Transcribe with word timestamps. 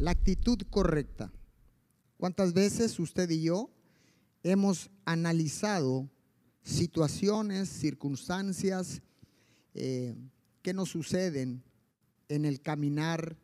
La 0.00 0.12
actitud 0.12 0.62
correcta. 0.70 1.30
¿Cuántas 2.16 2.54
veces 2.54 2.98
usted 2.98 3.28
y 3.28 3.42
yo 3.42 3.70
hemos 4.42 4.88
analizado 5.04 6.08
situaciones, 6.62 7.68
circunstancias 7.68 9.02
eh, 9.74 10.16
que 10.62 10.72
nos 10.72 10.88
suceden 10.88 11.62
en 12.30 12.46
el 12.46 12.62
caminar 12.62 13.36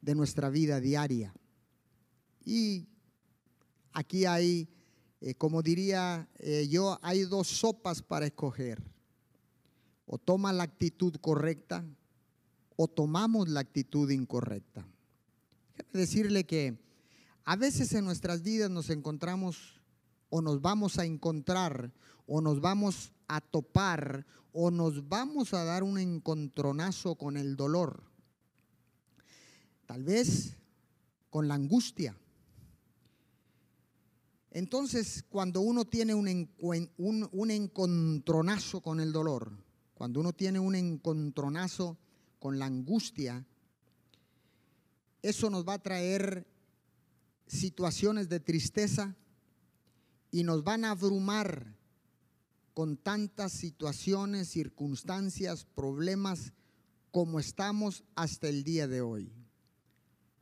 de 0.00 0.14
nuestra 0.14 0.48
vida 0.48 0.80
diaria? 0.80 1.34
Y 2.42 2.86
aquí 3.92 4.24
hay, 4.24 4.70
eh, 5.20 5.34
como 5.34 5.60
diría 5.60 6.26
eh, 6.38 6.66
yo, 6.70 6.98
hay 7.02 7.24
dos 7.24 7.48
sopas 7.48 8.00
para 8.00 8.24
escoger. 8.24 8.82
O 10.06 10.16
toma 10.16 10.54
la 10.54 10.62
actitud 10.62 11.16
correcta 11.16 11.84
o 12.76 12.88
tomamos 12.88 13.50
la 13.50 13.60
actitud 13.60 14.10
incorrecta. 14.10 14.88
Déjeme 15.76 16.00
decirle 16.00 16.44
que 16.44 16.78
a 17.44 17.56
veces 17.56 17.92
en 17.92 18.04
nuestras 18.04 18.42
vidas 18.42 18.70
nos 18.70 18.90
encontramos 18.90 19.80
o 20.30 20.40
nos 20.40 20.60
vamos 20.60 20.98
a 20.98 21.04
encontrar 21.04 21.92
o 22.26 22.40
nos 22.40 22.60
vamos 22.60 23.12
a 23.28 23.40
topar 23.40 24.26
o 24.52 24.70
nos 24.70 25.08
vamos 25.08 25.52
a 25.54 25.64
dar 25.64 25.82
un 25.82 25.98
encontronazo 25.98 27.16
con 27.16 27.36
el 27.36 27.56
dolor. 27.56 28.02
Tal 29.86 30.02
vez 30.02 30.56
con 31.30 31.46
la 31.46 31.54
angustia. 31.54 32.16
Entonces, 34.50 35.22
cuando 35.28 35.60
uno 35.60 35.84
tiene 35.84 36.14
un, 36.14 36.26
encontronazo 37.50 38.80
con 38.80 39.00
el 39.00 39.12
dolor, 39.12 39.52
cuando 39.92 40.20
uno 40.20 40.32
tiene 40.32 40.58
un 40.58 40.74
encontronazo 40.74 41.98
con 42.38 42.58
la 42.58 42.64
angustia, 42.64 43.44
eso 45.28 45.50
nos 45.50 45.66
va 45.66 45.74
a 45.74 45.82
traer 45.82 46.46
situaciones 47.46 48.28
de 48.28 48.40
tristeza 48.40 49.16
y 50.30 50.44
nos 50.44 50.62
van 50.62 50.84
a 50.84 50.92
abrumar 50.92 51.74
con 52.74 52.96
tantas 52.96 53.52
situaciones, 53.52 54.48
circunstancias, 54.48 55.66
problemas 55.74 56.52
como 57.10 57.40
estamos 57.40 58.04
hasta 58.14 58.48
el 58.48 58.62
día 58.62 58.86
de 58.86 59.00
hoy. 59.00 59.32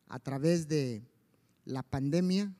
A 0.08 0.18
través 0.18 0.68
de 0.68 1.02
la 1.64 1.82
pandemia, 1.82 2.54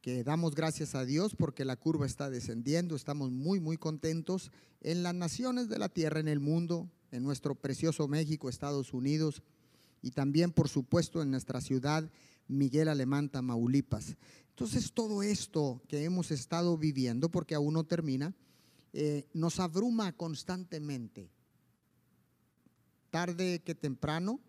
que 0.00 0.22
damos 0.22 0.54
gracias 0.54 0.94
a 0.94 1.04
Dios 1.04 1.34
porque 1.34 1.64
la 1.64 1.76
curva 1.76 2.06
está 2.06 2.30
descendiendo, 2.30 2.94
estamos 2.94 3.30
muy, 3.30 3.58
muy 3.58 3.78
contentos 3.78 4.52
en 4.80 5.02
las 5.02 5.14
naciones 5.14 5.68
de 5.68 5.78
la 5.78 5.88
tierra, 5.88 6.20
en 6.20 6.28
el 6.28 6.40
mundo, 6.40 6.90
en 7.10 7.22
nuestro 7.22 7.54
precioso 7.54 8.06
México, 8.08 8.48
Estados 8.48 8.92
Unidos 8.92 9.42
y 10.02 10.10
también, 10.10 10.52
por 10.52 10.68
supuesto, 10.68 11.22
en 11.22 11.30
nuestra 11.30 11.60
ciudad 11.60 12.10
Miguel 12.48 12.88
Alemán, 12.88 13.30
Tamaulipas. 13.30 14.16
Entonces, 14.50 14.92
todo 14.92 15.22
esto 15.22 15.80
que 15.88 16.04
hemos 16.04 16.30
estado 16.30 16.76
viviendo, 16.76 17.30
porque 17.30 17.54
aún 17.54 17.74
no 17.74 17.84
termina, 17.84 18.34
eh, 18.92 19.26
nos 19.32 19.60
abruma 19.60 20.12
constantemente, 20.12 21.30
tarde 23.10 23.62
que 23.64 23.74
temprano, 23.74 24.40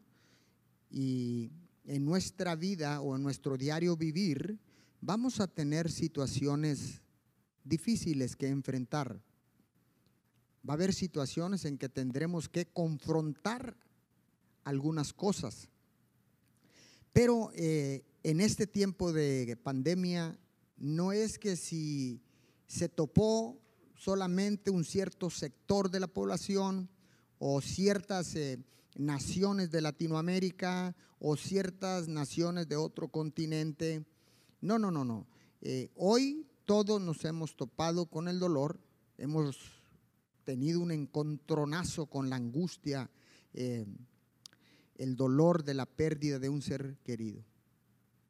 y 0.89 1.51
en 1.85 2.03
nuestra 2.03 2.55
vida 2.55 2.99
o 3.01 3.15
en 3.15 3.23
nuestro 3.23 3.57
diario 3.57 3.95
vivir, 3.95 4.59
vamos 4.99 5.39
a 5.39 5.47
tener 5.47 5.89
situaciones 5.89 7.01
difíciles 7.63 8.35
que 8.35 8.47
enfrentar 8.47 9.21
va 10.67 10.73
a 10.73 10.75
haber 10.75 10.93
situaciones 10.93 11.65
en 11.65 11.77
que 11.77 11.89
tendremos 11.89 12.47
que 12.47 12.65
confrontar 12.65 13.75
algunas 14.63 15.13
cosas. 15.13 15.69
Pero 17.11 17.51
eh, 17.53 18.03
en 18.23 18.41
este 18.41 18.67
tiempo 18.67 19.13
de 19.13 19.57
pandemia 19.61 20.37
no 20.77 21.11
es 21.11 21.37
que 21.37 21.55
si 21.55 22.21
se 22.67 22.89
topó 22.89 23.59
solamente 23.95 24.71
un 24.71 24.83
cierto 24.83 25.29
sector 25.29 25.89
de 25.89 25.99
la 25.99 26.07
población 26.07 26.89
o 27.39 27.61
ciertas 27.61 28.35
eh, 28.35 28.59
naciones 28.95 29.71
de 29.71 29.81
Latinoamérica 29.81 30.95
o 31.19 31.37
ciertas 31.37 32.07
naciones 32.07 32.67
de 32.67 32.75
otro 32.75 33.07
continente. 33.07 34.05
No, 34.59 34.79
no, 34.79 34.91
no, 34.91 35.05
no. 35.05 35.27
Eh, 35.61 35.89
hoy 35.95 36.45
todos 36.65 37.01
nos 37.01 37.23
hemos 37.25 37.55
topado 37.55 38.07
con 38.07 38.27
el 38.27 38.39
dolor, 38.39 38.79
hemos 39.17 39.55
tenido 40.43 40.81
un 40.81 40.91
encontronazo 40.91 42.07
con 42.07 42.29
la 42.29 42.35
angustia, 42.35 43.09
el 45.03 45.15
dolor 45.15 45.63
de 45.63 45.73
la 45.73 45.85
pérdida 45.85 46.39
de 46.39 46.49
un 46.49 46.61
ser 46.61 46.97
querido. 47.03 47.43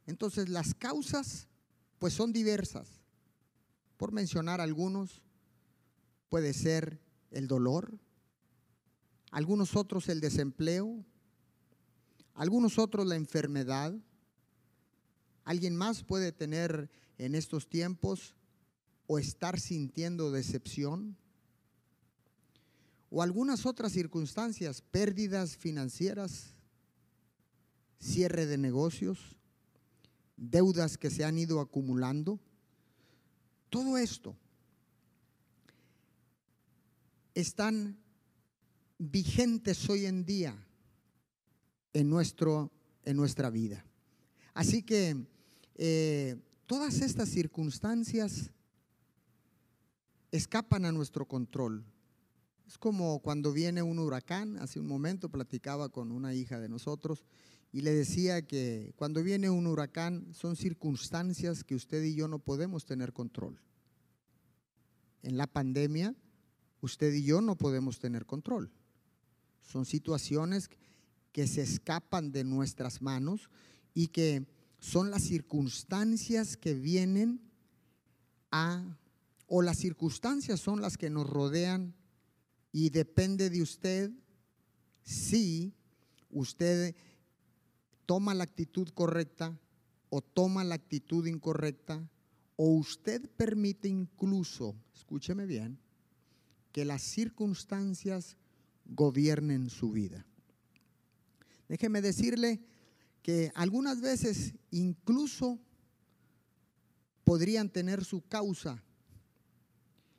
Entonces 0.05 0.49
las 0.49 0.73
causas 0.73 1.47
pues 1.99 2.13
son 2.13 2.33
diversas. 2.33 2.87
Por 3.97 4.11
mencionar 4.11 4.59
algunos, 4.59 5.21
puede 6.29 6.53
ser 6.53 6.99
el 7.31 7.47
dolor, 7.47 7.97
algunos 9.31 9.75
otros 9.75 10.09
el 10.09 10.19
desempleo, 10.19 11.05
algunos 12.33 12.79
otros 12.79 13.05
la 13.05 13.15
enfermedad. 13.15 13.93
Alguien 15.45 15.75
más 15.75 16.03
puede 16.03 16.31
tener 16.31 16.89
en 17.17 17.35
estos 17.35 17.69
tiempos 17.69 18.35
o 19.07 19.19
estar 19.19 19.59
sintiendo 19.59 20.31
decepción 20.31 21.15
o 23.15 23.21
algunas 23.21 23.67
otras 23.67 23.91
circunstancias, 23.91 24.81
pérdidas 24.81 25.55
financieras, 25.55 26.52
cierre 28.03 28.45
de 28.45 28.57
negocios, 28.57 29.37
deudas 30.35 30.97
que 30.97 31.09
se 31.09 31.23
han 31.23 31.37
ido 31.37 31.61
acumulando. 31.61 32.39
Todo 33.69 33.97
esto 33.97 34.35
están 37.33 37.97
vigentes 38.97 39.89
hoy 39.89 40.05
en 40.05 40.25
día 40.25 40.55
en, 41.93 42.09
nuestro, 42.09 42.71
en 43.05 43.15
nuestra 43.15 43.49
vida. 43.49 43.85
Así 44.53 44.83
que 44.83 45.25
eh, 45.75 46.35
todas 46.65 47.01
estas 47.01 47.29
circunstancias 47.29 48.51
escapan 50.31 50.85
a 50.85 50.91
nuestro 50.91 51.25
control. 51.25 51.85
Es 52.67 52.77
como 52.77 53.19
cuando 53.19 53.51
viene 53.51 53.81
un 53.81 53.99
huracán, 53.99 54.57
hace 54.57 54.79
un 54.79 54.87
momento 54.87 55.29
platicaba 55.29 55.89
con 55.89 56.11
una 56.11 56.33
hija 56.33 56.59
de 56.59 56.69
nosotros 56.69 57.23
y 57.73 57.81
le 57.81 57.91
decía 57.91 58.45
que 58.45 58.93
cuando 58.95 59.23
viene 59.23 59.49
un 59.49 59.65
huracán 59.65 60.31
son 60.31 60.55
circunstancias 60.55 61.63
que 61.63 61.73
usted 61.73 62.03
y 62.03 62.13
yo 62.13 62.27
no 62.27 62.37
podemos 62.37 62.85
tener 62.85 63.13
control. 63.13 63.59
En 65.23 65.37
la 65.37 65.47
pandemia, 65.47 66.15
usted 66.81 67.11
y 67.11 67.23
yo 67.23 67.41
no 67.41 67.57
podemos 67.57 67.97
tener 67.97 68.27
control. 68.27 68.71
Son 69.63 69.85
situaciones 69.85 70.69
que 71.31 71.47
se 71.47 71.63
escapan 71.63 72.31
de 72.31 72.43
nuestras 72.43 73.01
manos 73.01 73.49
y 73.95 74.09
que 74.09 74.45
son 74.77 75.09
las 75.09 75.23
circunstancias 75.23 76.55
que 76.55 76.75
vienen 76.75 77.41
a, 78.51 78.99
o 79.47 79.63
las 79.63 79.77
circunstancias 79.77 80.59
son 80.59 80.79
las 80.79 80.95
que 80.95 81.09
nos 81.09 81.27
rodean 81.27 81.95
y 82.71 82.91
depende 82.91 83.49
de 83.49 83.63
usted 83.63 84.11
si 85.01 85.73
usted 86.29 86.95
toma 88.05 88.33
la 88.33 88.43
actitud 88.43 88.89
correcta 88.89 89.57
o 90.09 90.21
toma 90.21 90.63
la 90.63 90.75
actitud 90.75 91.25
incorrecta 91.25 92.07
o 92.55 92.69
usted 92.75 93.29
permite 93.31 93.87
incluso, 93.87 94.75
escúcheme 94.93 95.45
bien, 95.45 95.79
que 96.71 96.85
las 96.85 97.01
circunstancias 97.01 98.37
gobiernen 98.85 99.69
su 99.69 99.91
vida. 99.91 100.25
Déjeme 101.67 102.01
decirle 102.01 102.61
que 103.21 103.51
algunas 103.55 104.01
veces 104.01 104.53
incluso 104.71 105.59
podrían 107.23 107.69
tener 107.69 108.03
su 108.03 108.21
causa 108.27 108.83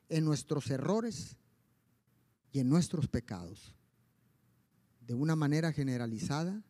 en 0.08 0.24
nuestros 0.24 0.70
errores, 0.70 1.36
y 2.54 2.60
en 2.60 2.68
nuestros 2.68 3.08
pecados, 3.08 3.74
de 5.00 5.12
una 5.12 5.34
manera 5.34 5.72
generalizada, 5.72 6.62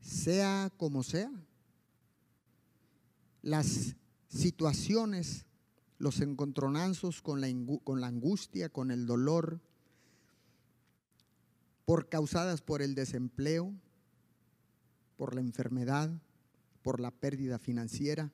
sea 0.00 0.70
como 0.76 1.02
sea, 1.02 1.30
las 3.42 3.96
situaciones, 4.28 5.46
los 5.98 6.20
encontronazos 6.20 7.22
con 7.22 7.40
la, 7.40 7.48
con 7.84 8.00
la 8.00 8.06
angustia, 8.06 8.68
con 8.68 8.90
el 8.90 9.06
dolor, 9.06 9.60
por 11.84 12.08
causadas 12.08 12.62
por 12.62 12.82
el 12.82 12.94
desempleo, 12.94 13.74
por 15.16 15.34
la 15.34 15.40
enfermedad, 15.40 16.10
por 16.82 17.00
la 17.00 17.10
pérdida 17.10 17.58
financiera, 17.58 18.32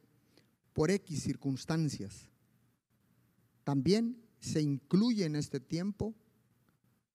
por 0.73 0.91
X 0.91 1.23
circunstancias. 1.23 2.29
También 3.65 4.23
se 4.41 4.61
incluye 4.61 5.25
en 5.25 5.37
este 5.37 5.59
tiempo 5.59 6.15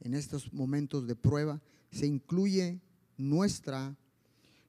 en 0.01 0.15
estos 0.15 0.51
momentos 0.51 1.07
de 1.07 1.15
prueba, 1.15 1.61
se 1.91 2.07
incluye 2.07 2.81
nuestra, 3.17 3.95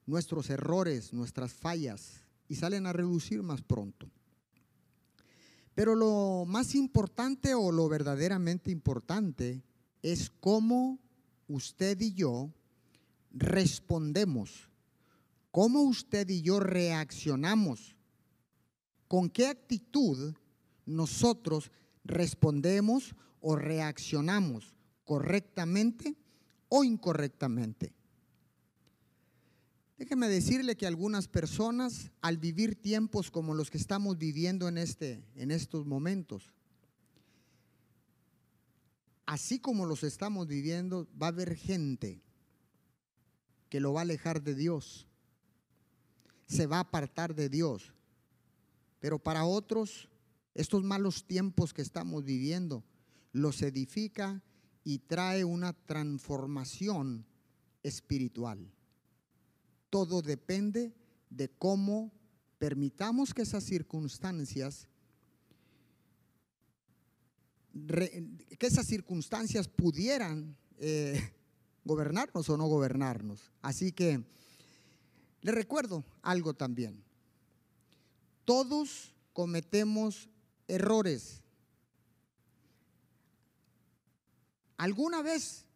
nuestros 0.05 0.49
errores, 0.49 1.13
nuestras 1.13 1.53
fallas, 1.53 2.21
y 2.47 2.55
salen 2.55 2.85
a 2.85 2.93
relucir 2.93 3.41
más 3.41 3.61
pronto. 3.61 4.09
Pero 5.75 5.95
lo 5.95 6.45
más 6.47 6.75
importante 6.75 7.55
o 7.55 7.71
lo 7.71 7.89
verdaderamente 7.89 8.69
importante 8.69 9.63
es 10.01 10.29
cómo 10.29 10.99
usted 11.47 11.99
y 11.99 12.13
yo 12.13 12.51
respondemos, 13.31 14.69
cómo 15.51 15.81
usted 15.81 16.29
y 16.29 16.41
yo 16.41 16.59
reaccionamos, 16.59 17.95
con 19.07 19.29
qué 19.29 19.47
actitud 19.47 20.35
nosotros 20.85 21.71
respondemos 22.03 23.15
o 23.41 23.55
reaccionamos 23.55 24.75
correctamente 25.05 26.15
o 26.69 26.83
incorrectamente. 26.83 27.93
Déjeme 30.03 30.27
decirle 30.27 30.75
que 30.75 30.85
algunas 30.85 31.29
personas, 31.29 32.11
al 32.19 32.37
vivir 32.37 32.75
tiempos 32.75 33.31
como 33.31 33.53
los 33.53 33.71
que 33.71 33.77
estamos 33.77 34.17
viviendo 34.17 34.67
en, 34.67 34.77
este, 34.77 35.23
en 35.37 35.49
estos 35.49 35.85
momentos, 35.85 36.51
así 39.25 39.59
como 39.59 39.85
los 39.85 40.03
estamos 40.03 40.45
viviendo, 40.45 41.07
va 41.19 41.27
a 41.27 41.29
haber 41.29 41.55
gente 41.55 42.21
que 43.69 43.79
lo 43.79 43.93
va 43.93 44.01
a 44.01 44.03
alejar 44.03 44.43
de 44.43 44.55
Dios, 44.55 45.07
se 46.47 46.67
va 46.67 46.79
a 46.79 46.81
apartar 46.81 47.33
de 47.33 47.47
Dios. 47.47 47.93
Pero 48.99 49.19
para 49.19 49.45
otros, 49.45 50.09
estos 50.53 50.83
malos 50.83 51.23
tiempos 51.23 51.73
que 51.73 51.81
estamos 51.81 52.25
viviendo 52.25 52.83
los 53.31 53.61
edifica 53.61 54.43
y 54.83 54.99
trae 54.99 55.45
una 55.45 55.71
transformación 55.71 57.25
espiritual. 57.83 58.69
Todo 59.93 60.23
depende 60.23 60.91
de 61.29 61.49
cómo 61.49 62.11
permitamos 62.57 63.31
que 63.31 63.43
esas 63.43 63.63
circunstancias 63.63 64.87
que 67.87 68.65
esas 68.67 68.87
circunstancias 68.87 69.67
pudieran 69.67 70.57
eh, 70.79 71.35
gobernarnos 71.85 72.49
o 72.49 72.57
no 72.57 72.65
gobernarnos. 72.65 73.51
Así 73.61 73.91
que 73.91 74.23
le 75.41 75.51
recuerdo 75.51 76.03
algo 76.23 76.55
también. 76.55 77.03
Todos 78.45 79.13
cometemos 79.31 80.27
errores. 80.67 81.43
Alguna 84.75 85.21
vez 85.21 85.67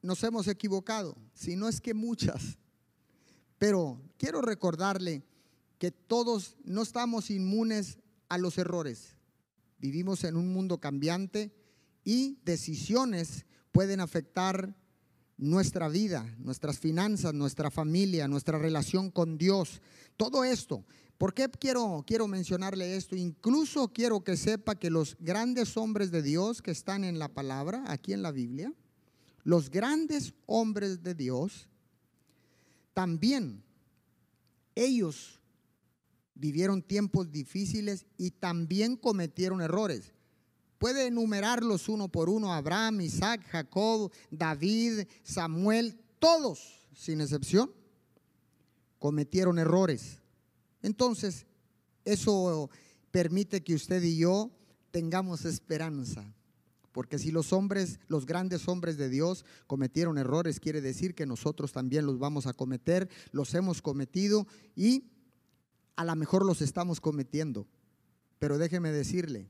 nos 0.00 0.24
hemos 0.24 0.48
equivocado, 0.48 1.18
si 1.34 1.54
no 1.54 1.68
es 1.68 1.82
que 1.82 1.92
muchas. 1.92 2.56
Pero 3.62 4.02
quiero 4.18 4.40
recordarle 4.40 5.22
que 5.78 5.92
todos 5.92 6.56
no 6.64 6.82
estamos 6.82 7.30
inmunes 7.30 8.00
a 8.28 8.36
los 8.36 8.58
errores. 8.58 9.14
Vivimos 9.78 10.24
en 10.24 10.36
un 10.36 10.52
mundo 10.52 10.78
cambiante 10.78 11.54
y 12.02 12.40
decisiones 12.44 13.46
pueden 13.70 14.00
afectar 14.00 14.74
nuestra 15.36 15.88
vida, 15.88 16.34
nuestras 16.40 16.80
finanzas, 16.80 17.34
nuestra 17.34 17.70
familia, 17.70 18.26
nuestra 18.26 18.58
relación 18.58 19.12
con 19.12 19.38
Dios. 19.38 19.80
Todo 20.16 20.42
esto. 20.42 20.84
¿Por 21.16 21.32
qué 21.32 21.48
quiero, 21.48 22.02
quiero 22.04 22.26
mencionarle 22.26 22.96
esto? 22.96 23.14
Incluso 23.14 23.92
quiero 23.92 24.24
que 24.24 24.36
sepa 24.36 24.74
que 24.74 24.90
los 24.90 25.16
grandes 25.20 25.76
hombres 25.76 26.10
de 26.10 26.22
Dios 26.22 26.62
que 26.62 26.72
están 26.72 27.04
en 27.04 27.20
la 27.20 27.28
palabra, 27.28 27.84
aquí 27.86 28.12
en 28.12 28.22
la 28.22 28.32
Biblia, 28.32 28.72
los 29.44 29.70
grandes 29.70 30.34
hombres 30.46 31.04
de 31.04 31.14
Dios, 31.14 31.68
también 32.94 33.62
ellos 34.74 35.40
vivieron 36.34 36.82
tiempos 36.82 37.30
difíciles 37.30 38.06
y 38.16 38.30
también 38.30 38.96
cometieron 38.96 39.60
errores. 39.60 40.12
Puede 40.78 41.06
enumerarlos 41.06 41.88
uno 41.88 42.08
por 42.08 42.28
uno, 42.28 42.52
Abraham, 42.52 43.02
Isaac, 43.02 43.46
Jacob, 43.48 44.10
David, 44.30 45.06
Samuel, 45.22 45.96
todos, 46.18 46.88
sin 46.94 47.20
excepción, 47.20 47.72
cometieron 48.98 49.58
errores. 49.58 50.18
Entonces, 50.82 51.46
eso 52.04 52.68
permite 53.12 53.62
que 53.62 53.74
usted 53.74 54.02
y 54.02 54.16
yo 54.16 54.50
tengamos 54.90 55.44
esperanza. 55.44 56.24
Porque 56.92 57.18
si 57.18 57.30
los 57.30 57.52
hombres, 57.52 57.98
los 58.06 58.26
grandes 58.26 58.68
hombres 58.68 58.98
de 58.98 59.08
Dios 59.08 59.44
cometieron 59.66 60.18
errores, 60.18 60.60
quiere 60.60 60.80
decir 60.80 61.14
que 61.14 61.26
nosotros 61.26 61.72
también 61.72 62.06
los 62.06 62.18
vamos 62.18 62.46
a 62.46 62.52
cometer, 62.52 63.08
los 63.32 63.54
hemos 63.54 63.80
cometido 63.80 64.46
y 64.76 65.10
a 65.96 66.04
lo 66.04 66.14
mejor 66.14 66.44
los 66.44 66.60
estamos 66.60 67.00
cometiendo. 67.00 67.66
Pero 68.38 68.58
déjeme 68.58 68.92
decirle, 68.92 69.48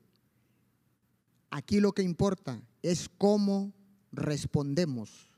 aquí 1.51 1.81
lo 1.81 1.93
que 1.93 2.03
importa 2.03 2.63
es 2.83 3.09
cómo 3.09 3.73
respondemos, 4.13 5.31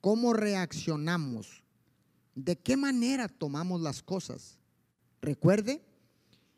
cómo 0.00 0.32
reaccionamos, 0.32 1.62
de 2.34 2.56
qué 2.56 2.76
manera 2.76 3.28
tomamos 3.28 3.80
las 3.80 4.02
cosas. 4.02 4.58
Recuerde, 5.22 5.84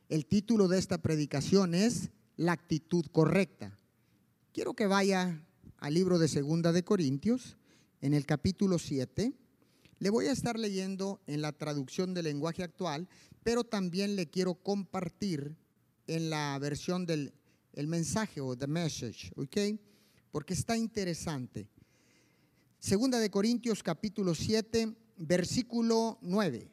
el 0.09 0.25
título 0.25 0.69
de 0.69 0.79
esta 0.79 0.99
predicación 0.99 1.75
es 1.75 2.11
La 2.37 2.53
actitud 2.53 3.05
correcta. 3.13 3.77
Quiero 4.57 4.73
que 4.73 4.87
vaya 4.87 5.39
al 5.77 5.93
libro 5.93 6.19
de 6.19 6.29
Segunda 6.29 6.73
de 6.73 6.83
Corintios, 6.83 7.59
en 8.01 8.15
el 8.15 8.25
capítulo 8.25 8.79
7. 8.79 9.35
Le 9.99 10.09
voy 10.09 10.29
a 10.29 10.33
estar 10.33 10.59
leyendo 10.59 11.21
en 11.27 11.43
la 11.43 11.53
traducción 11.53 12.15
del 12.15 12.25
lenguaje 12.25 12.63
actual, 12.63 13.07
pero 13.43 13.65
también 13.65 14.17
le 14.17 14.31
quiero 14.31 14.55
compartir 14.55 15.55
en 16.07 16.31
la 16.31 16.59
versión 16.59 17.05
del 17.05 17.35
el 17.75 17.87
mensaje 17.87 18.41
o 18.41 18.57
the 18.57 18.67
message, 18.67 19.31
¿ok? 19.37 19.79
Porque 20.33 20.55
está 20.55 20.75
interesante. 20.75 21.69
Segunda 22.79 23.19
de 23.19 23.29
Corintios 23.29 23.83
capítulo 23.83 24.35
7, 24.35 24.91
versículo 25.19 26.17
9. 26.23 26.71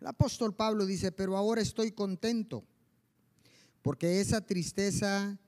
El 0.00 0.06
apóstol 0.08 0.52
Pablo 0.52 0.84
dice, 0.84 1.12
pero 1.12 1.36
ahora 1.36 1.60
estoy 1.62 1.92
contento, 1.92 2.64
porque 3.82 4.20
esa 4.20 4.44
tristeza 4.44 5.38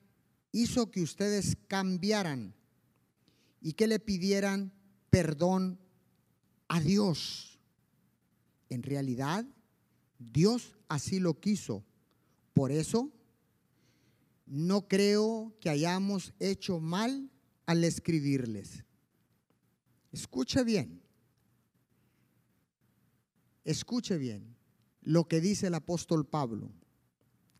hizo 0.51 0.91
que 0.91 1.01
ustedes 1.01 1.57
cambiaran 1.67 2.53
y 3.61 3.73
que 3.73 3.87
le 3.87 3.99
pidieran 3.99 4.71
perdón 5.09 5.79
a 6.67 6.79
Dios. 6.79 7.59
En 8.69 8.83
realidad, 8.83 9.45
Dios 10.17 10.77
así 10.87 11.19
lo 11.19 11.39
quiso. 11.39 11.83
Por 12.53 12.71
eso, 12.71 13.11
no 14.45 14.87
creo 14.87 15.53
que 15.59 15.69
hayamos 15.69 16.33
hecho 16.39 16.79
mal 16.79 17.29
al 17.65 17.83
escribirles. 17.83 18.83
Escuche 20.11 20.63
bien. 20.63 21.01
Escuche 23.63 24.17
bien 24.17 24.55
lo 25.01 25.27
que 25.27 25.41
dice 25.41 25.67
el 25.67 25.75
apóstol 25.75 26.25
Pablo. 26.27 26.71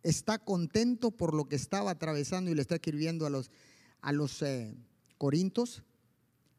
Está 0.04 0.40
contento 0.40 1.12
por 1.12 1.34
lo 1.34 1.48
que 1.48 1.56
estaba 1.56 1.92
atravesando 1.92 2.50
y 2.50 2.56
le 2.56 2.62
está 2.62 2.76
escribiendo 2.76 3.26
a 3.26 3.30
los, 3.30 3.52
a 4.02 4.12
los 4.12 4.42
eh, 4.42 4.76
corintos. 5.18 5.84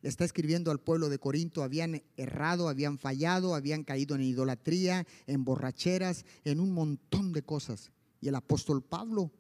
Le 0.03 0.09
está 0.09 0.25
escribiendo 0.25 0.71
al 0.71 0.81
pueblo 0.81 1.09
de 1.09 1.19
Corinto. 1.19 1.63
Habían 1.63 2.03
errado, 2.17 2.69
habían 2.69 2.99
fallado, 2.99 3.55
habían 3.55 3.85
caído 3.85 4.17
en 4.17 4.23
idolatría, 4.23 5.07
en 5.27 5.45
borracheras, 5.45 6.25
en 6.45 6.61
un 6.61 6.73
montón 6.73 7.33
de 7.33 7.43
cosas. 7.43 7.93
Y 8.21 8.29
el 8.29 8.35
apóstol 8.35 8.83
Pablo 8.83 9.31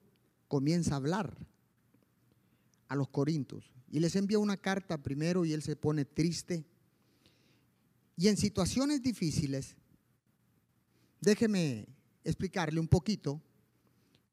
comienza 0.49 0.95
a 0.95 0.97
hablar 0.97 1.37
a 2.89 2.95
los 2.95 3.09
corintos. 3.09 3.73
Y 3.91 4.01
les 4.01 4.15
envía 4.17 4.39
una 4.39 4.57
carta 4.57 4.99
primero 4.99 5.45
y 5.45 5.53
él 5.53 5.63
se 5.63 5.77
pone 5.77 6.05
triste. 6.05 6.65
Y 8.17 8.29
en 8.29 8.37
situaciones 8.37 9.03
difíciles, 9.03 9.77
Déjeme 11.23 11.87
explicarle 12.25 12.81
un 12.81 12.89
poquito 12.89 13.41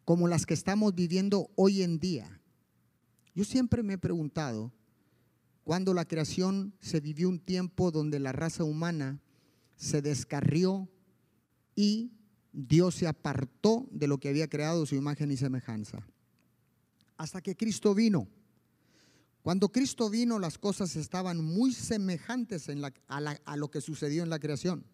como 0.10 0.28
las 0.28 0.48
que 0.48 0.56
estamos 0.56 0.96
viviendo 0.96 1.52
hoy 1.54 1.84
en 1.84 2.00
día. 2.00 2.42
Yo 3.36 3.46
siempre 3.46 3.84
me 3.84 3.94
he 3.94 3.98
preguntado, 4.00 4.74
cuando 5.64 5.94
la 5.94 6.06
creación 6.06 6.74
se 6.80 7.00
vivió 7.00 7.30
un 7.30 7.38
tiempo 7.38 7.92
donde 7.92 8.18
la 8.18 8.32
raza 8.32 8.64
humana 8.64 9.22
se 9.76 10.02
descarrió 10.02 10.90
y 11.76 12.12
Dios 12.52 12.96
se 12.96 13.06
apartó 13.06 13.88
de 13.92 14.08
lo 14.08 14.18
que 14.18 14.30
había 14.30 14.50
creado 14.50 14.84
su 14.88 14.96
imagen 14.96 15.30
y 15.30 15.38
semejanza. 15.38 16.04
Hasta 17.16 17.40
que 17.42 17.56
Cristo 17.56 17.94
vino. 17.94 18.28
Cuando 19.44 19.72
Cristo 19.72 20.10
vino 20.10 20.40
las 20.40 20.58
cosas 20.58 20.96
estaban 20.96 21.40
muy 21.46 21.72
semejantes 21.72 22.68
a, 23.08 23.56
lo 23.58 23.70
que 23.70 23.80
sucedió 23.80 24.24
en 24.24 24.32
la 24.32 24.40
creación. 24.40 24.88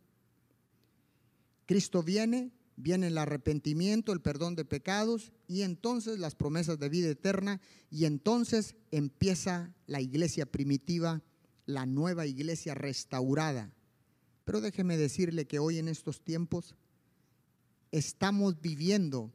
Cristo 1.66 2.04
viene, 2.04 2.52
viene 2.78 3.08
el 3.08 3.18
arrepentimiento, 3.18 4.12
el 4.12 4.22
perdón 4.22 4.56
de 4.56 4.66
pecados 4.66 5.32
y 5.48 5.62
entonces 5.62 6.20
las 6.20 6.36
promesas 6.36 6.80
de 6.80 6.90
vida 6.90 7.10
eterna 7.10 7.62
y 7.90 8.06
entonces 8.06 8.76
empieza 8.92 9.74
la 9.88 10.02
iglesia 10.02 10.46
primitiva, 10.46 11.22
la 11.66 11.86
nueva 11.86 12.26
iglesia 12.26 12.76
restaurada, 12.76 13.72
Pero 14.44 14.62
déjeme 14.62 14.98
decirle 14.98 15.48
que 15.48 15.58
hoy 15.58 15.80
en 15.80 15.88
estos 15.88 16.22
tiempos 16.22 16.76
estamos 17.92 18.62
viviendo 18.62 19.34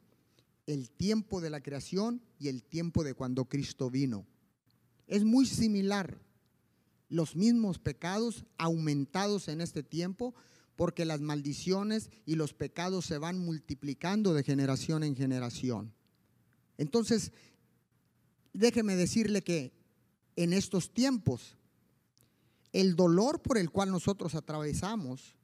el 0.67 0.89
tiempo 0.89 1.41
de 1.41 1.49
la 1.49 1.61
creación 1.61 2.21
y 2.39 2.47
el 2.47 2.63
tiempo 2.63 3.03
de 3.03 3.13
cuando 3.13 3.45
Cristo 3.45 3.89
vino. 3.89 4.25
Es 5.07 5.25
muy 5.25 5.45
similar. 5.45 6.21
Los 7.09 7.35
mismos 7.35 7.77
pecados 7.77 8.45
aumentados 8.57 9.49
en 9.49 9.59
este 9.59 9.83
tiempo 9.83 10.33
porque 10.75 11.05
las 11.05 11.21
maldiciones 11.21 12.09
y 12.25 12.35
los 12.35 12.53
pecados 12.53 13.05
se 13.05 13.17
van 13.17 13.39
multiplicando 13.39 14.33
de 14.33 14.43
generación 14.43 15.03
en 15.03 15.15
generación. 15.15 15.93
Entonces, 16.77 17.31
déjeme 18.53 18.95
decirle 18.95 19.41
que 19.43 19.73
en 20.35 20.53
estos 20.53 20.93
tiempos, 20.93 21.57
el 22.73 22.95
dolor 22.95 23.41
por 23.41 23.57
el 23.57 23.69
cual 23.69 23.91
nosotros 23.91 24.35
atravesamos, 24.35 25.35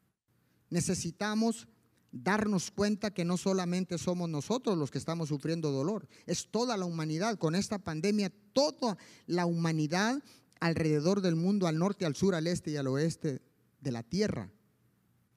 necesitamos 0.70 1.68
darnos 2.12 2.72
cuenta 2.72 3.14
que 3.14 3.26
no 3.26 3.38
solamente 3.38 3.98
somos 3.98 4.30
nosotros 4.30 4.78
los 4.78 4.92
que 4.92 4.98
estamos 4.98 5.30
sufriendo 5.30 5.72
dolor, 5.72 6.08
es 6.26 6.48
toda 6.50 6.78
la 6.78 6.86
humanidad. 6.86 7.38
Con 7.38 7.56
esta 7.56 7.80
pandemia, 7.80 8.32
toda 8.54 8.98
la 9.26 9.46
humanidad 9.46 10.24
alrededor 10.60 11.22
del 11.22 11.36
mundo, 11.36 11.68
al 11.68 11.78
norte, 11.78 12.06
al 12.06 12.16
sur, 12.16 12.34
al 12.34 12.48
este 12.48 12.72
y 12.72 12.78
al 12.78 12.88
oeste 12.88 13.42
de 13.82 13.92
la 13.92 14.04
tierra, 14.04 14.52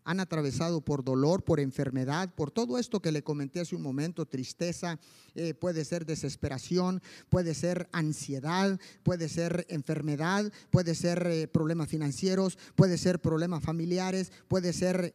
han 0.04 0.20
atravesado 0.20 0.80
por 0.80 1.04
dolor, 1.04 1.44
por 1.44 1.60
enfermedad, 1.60 2.34
por 2.34 2.50
todo 2.50 2.78
esto 2.78 3.00
que 3.00 3.12
le 3.12 3.22
comenté 3.22 3.60
hace 3.60 3.76
un 3.76 3.82
momento, 3.82 4.26
tristeza, 4.26 4.98
eh, 5.34 5.54
puede 5.54 5.84
ser 5.84 6.06
desesperación, 6.06 7.02
puede 7.28 7.54
ser 7.54 7.88
ansiedad, 7.92 8.78
puede 9.02 9.28
ser 9.28 9.66
enfermedad, 9.68 10.52
puede 10.70 10.94
ser 10.94 11.26
eh, 11.26 11.48
problemas 11.48 11.88
financieros, 11.88 12.58
puede 12.74 12.98
ser 12.98 13.20
problemas 13.20 13.62
familiares, 13.62 14.32
puede 14.48 14.72
ser 14.72 15.14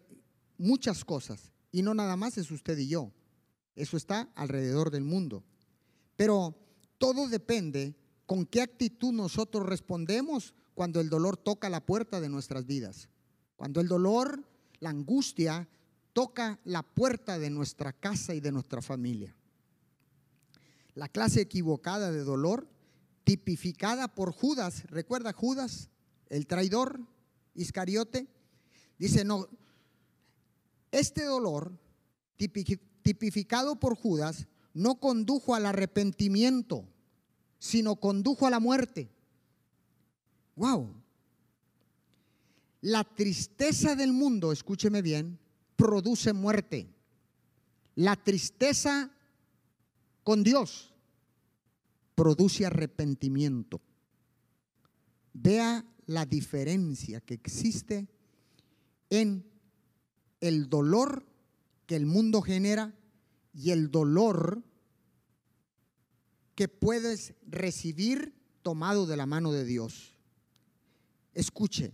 muchas 0.58 1.04
cosas. 1.04 1.52
Y 1.72 1.82
no 1.82 1.94
nada 1.94 2.16
más 2.16 2.38
es 2.38 2.52
usted 2.52 2.78
y 2.78 2.88
yo. 2.88 3.12
Eso 3.76 3.98
está 3.98 4.30
alrededor 4.36 4.92
del 4.92 5.04
mundo. 5.04 5.44
Pero 6.16 6.56
todo 6.98 7.28
depende 7.28 7.96
con 8.26 8.46
qué 8.46 8.62
actitud 8.62 9.12
nosotros 9.12 9.66
respondemos 9.66 10.54
cuando 10.74 11.00
el 11.00 11.10
dolor 11.10 11.38
toca 11.38 11.70
la 11.70 11.86
puerta 11.86 12.20
de 12.22 12.30
nuestras 12.30 12.66
vidas. 12.66 13.10
Cuando 13.56 13.82
el 13.82 13.88
dolor, 13.88 14.44
la 14.80 14.90
angustia, 14.90 15.68
toca 16.14 16.60
la 16.64 16.84
puerta 16.84 17.38
de 17.40 17.50
nuestra 17.50 17.94
casa 17.94 18.34
y 18.34 18.40
de 18.40 18.52
nuestra 18.52 18.82
familia. 18.82 19.36
La 20.94 21.10
clase 21.10 21.42
equivocada 21.42 22.12
de 22.12 22.24
dolor, 22.24 22.70
tipificada 23.24 24.08
por 24.08 24.32
Judas, 24.32 24.84
¿recuerda 24.90 25.34
Judas, 25.34 25.90
el 26.30 26.48
traidor, 26.48 27.02
Iscariote? 27.54 28.28
Dice, 28.98 29.26
no, 29.26 29.48
este 30.92 31.26
dolor, 31.26 31.78
tipificado 32.38 33.78
por 33.78 33.96
Judas, 33.96 34.48
no 34.74 35.00
condujo 35.00 35.56
al 35.56 35.66
arrepentimiento, 35.66 36.88
sino 37.60 37.98
condujo 37.98 38.48
a 38.48 38.50
la 38.50 38.60
muerte. 38.60 39.10
Wow. 40.56 41.05
La 42.82 43.04
tristeza 43.04 43.96
del 43.96 44.14
mundo, 44.14 44.52
escúcheme 44.52 45.02
bien, 45.02 45.40
produce 45.76 46.34
muerte. 46.34 46.88
La 47.96 48.16
tristeza 48.16 49.12
con 50.24 50.44
Dios 50.44 50.94
produce 52.16 52.66
arrepentimiento. 52.66 53.82
Vea 55.34 55.86
la 56.06 56.26
diferencia 56.26 57.22
que 57.22 57.34
existe 57.34 58.08
en 59.10 59.46
el 60.40 60.70
dolor 60.70 61.26
que 61.86 61.96
el 61.96 62.06
mundo 62.06 62.42
genera 62.42 62.94
y 63.54 63.72
el 63.72 63.92
dolor 63.92 64.64
que 66.56 66.68
puedes 66.68 67.34
recibir 67.48 68.34
tomado 68.62 69.06
de 69.06 69.18
la 69.18 69.26
mano 69.26 69.52
de 69.52 69.66
Dios. 69.66 70.14
Escuche, 71.34 71.94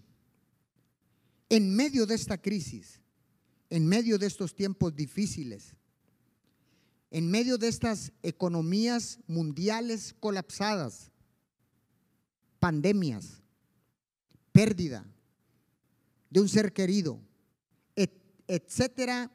en 1.52 1.76
medio 1.76 2.06
de 2.06 2.16
esta 2.16 2.42
crisis, 2.42 3.02
en 3.70 3.86
medio 3.86 4.18
de 4.18 4.26
estos 4.26 4.56
tiempos 4.56 4.96
difíciles, 4.96 5.76
en 7.10 7.30
medio 7.30 7.58
de 7.58 7.68
estas 7.68 8.14
economías 8.24 9.20
mundiales 9.28 10.16
colapsadas, 10.18 11.12
pandemias, 12.62 13.42
pérdida 14.54 15.06
de 16.30 16.40
un 16.40 16.48
ser 16.48 16.72
querido, 16.72 17.20
etcétera, 18.48 19.30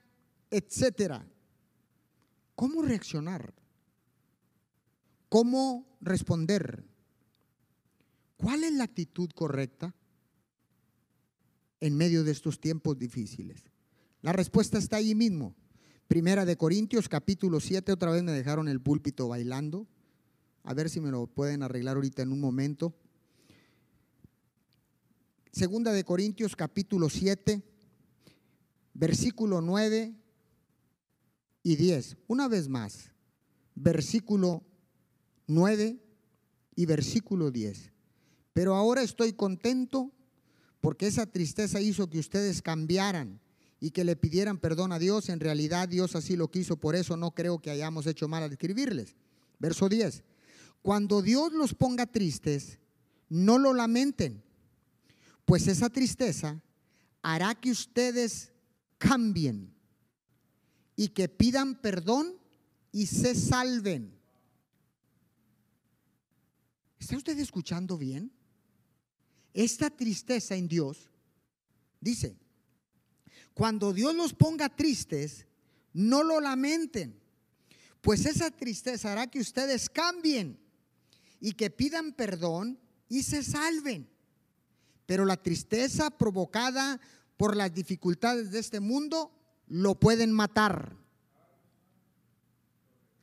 etcétera. 0.50 1.28
¿Cómo 2.54 2.80
reaccionar? 2.80 3.52
¿Cómo 5.28 5.86
responder? 6.00 6.82
¿Cuál 8.38 8.64
es 8.64 8.72
la 8.72 8.84
actitud 8.84 9.28
correcta 9.34 9.94
en 11.80 11.96
medio 11.96 12.24
de 12.24 12.32
estos 12.32 12.60
tiempos 12.60 12.98
difíciles? 12.98 13.64
La 14.22 14.32
respuesta 14.32 14.78
está 14.78 14.96
ahí 14.96 15.14
mismo. 15.14 15.54
Primera 16.08 16.44
de 16.44 16.56
Corintios 16.56 17.08
capítulo 17.08 17.60
7, 17.60 17.92
otra 17.92 18.10
vez 18.10 18.22
me 18.22 18.32
dejaron 18.32 18.68
el 18.68 18.80
púlpito 18.80 19.28
bailando. 19.28 19.86
A 20.62 20.74
ver 20.74 20.90
si 20.90 21.00
me 21.00 21.10
lo 21.10 21.26
pueden 21.26 21.62
arreglar 21.62 21.96
ahorita 21.96 22.22
en 22.22 22.32
un 22.32 22.40
momento. 22.40 22.94
Segunda 25.52 25.92
de 25.92 26.04
Corintios 26.04 26.54
capítulo 26.54 27.08
7 27.08 27.62
versículo 28.98 29.60
9 29.60 30.14
y 31.62 31.76
10. 31.76 32.16
Una 32.28 32.48
vez 32.48 32.68
más, 32.68 33.12
versículo 33.74 34.64
9 35.46 36.00
y 36.74 36.86
versículo 36.86 37.50
10. 37.50 37.92
Pero 38.52 38.74
ahora 38.74 39.02
estoy 39.02 39.34
contento 39.34 40.12
porque 40.86 41.08
esa 41.08 41.26
tristeza 41.26 41.80
hizo 41.80 42.08
que 42.08 42.20
ustedes 42.20 42.62
cambiaran 42.62 43.40
y 43.80 43.90
que 43.90 44.04
le 44.04 44.14
pidieran 44.14 44.56
perdón 44.56 44.92
a 44.92 45.00
Dios. 45.00 45.28
En 45.30 45.40
realidad 45.40 45.88
Dios 45.88 46.14
así 46.14 46.36
lo 46.36 46.48
quiso, 46.48 46.76
por 46.76 46.94
eso 46.94 47.16
no 47.16 47.32
creo 47.32 47.58
que 47.58 47.72
hayamos 47.72 48.06
hecho 48.06 48.28
mal 48.28 48.44
al 48.44 48.52
escribirles. 48.52 49.16
Verso 49.58 49.88
10. 49.88 50.22
Cuando 50.82 51.22
Dios 51.22 51.52
los 51.52 51.74
ponga 51.74 52.06
tristes, 52.06 52.78
no 53.28 53.58
lo 53.58 53.74
lamenten, 53.74 54.44
pues 55.44 55.66
esa 55.66 55.90
tristeza 55.90 56.62
hará 57.20 57.56
que 57.56 57.72
ustedes 57.72 58.52
cambien 58.96 59.74
y 60.94 61.08
que 61.08 61.28
pidan 61.28 61.80
perdón 61.80 62.36
y 62.92 63.06
se 63.06 63.34
salven. 63.34 64.16
¿Está 67.00 67.16
usted 67.16 67.36
escuchando 67.40 67.98
bien? 67.98 68.35
Esta 69.56 69.88
tristeza 69.88 70.54
en 70.54 70.68
Dios, 70.68 71.08
dice, 71.98 72.36
cuando 73.54 73.94
Dios 73.94 74.14
los 74.14 74.34
ponga 74.34 74.68
tristes, 74.68 75.46
no 75.94 76.22
lo 76.22 76.42
lamenten, 76.42 77.18
pues 78.02 78.26
esa 78.26 78.50
tristeza 78.50 79.12
hará 79.12 79.28
que 79.28 79.40
ustedes 79.40 79.88
cambien 79.88 80.60
y 81.40 81.52
que 81.52 81.70
pidan 81.70 82.12
perdón 82.12 82.78
y 83.08 83.22
se 83.22 83.42
salven. 83.42 84.10
Pero 85.06 85.24
la 85.24 85.42
tristeza 85.42 86.10
provocada 86.10 87.00
por 87.38 87.56
las 87.56 87.72
dificultades 87.72 88.50
de 88.50 88.58
este 88.58 88.80
mundo, 88.80 89.32
lo 89.68 89.98
pueden 89.98 90.32
matar. 90.32 90.94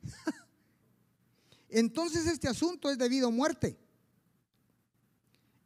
Entonces 1.68 2.26
este 2.26 2.48
asunto 2.48 2.90
es 2.90 2.98
debido 2.98 3.28
a 3.28 3.30
muerte. 3.30 3.83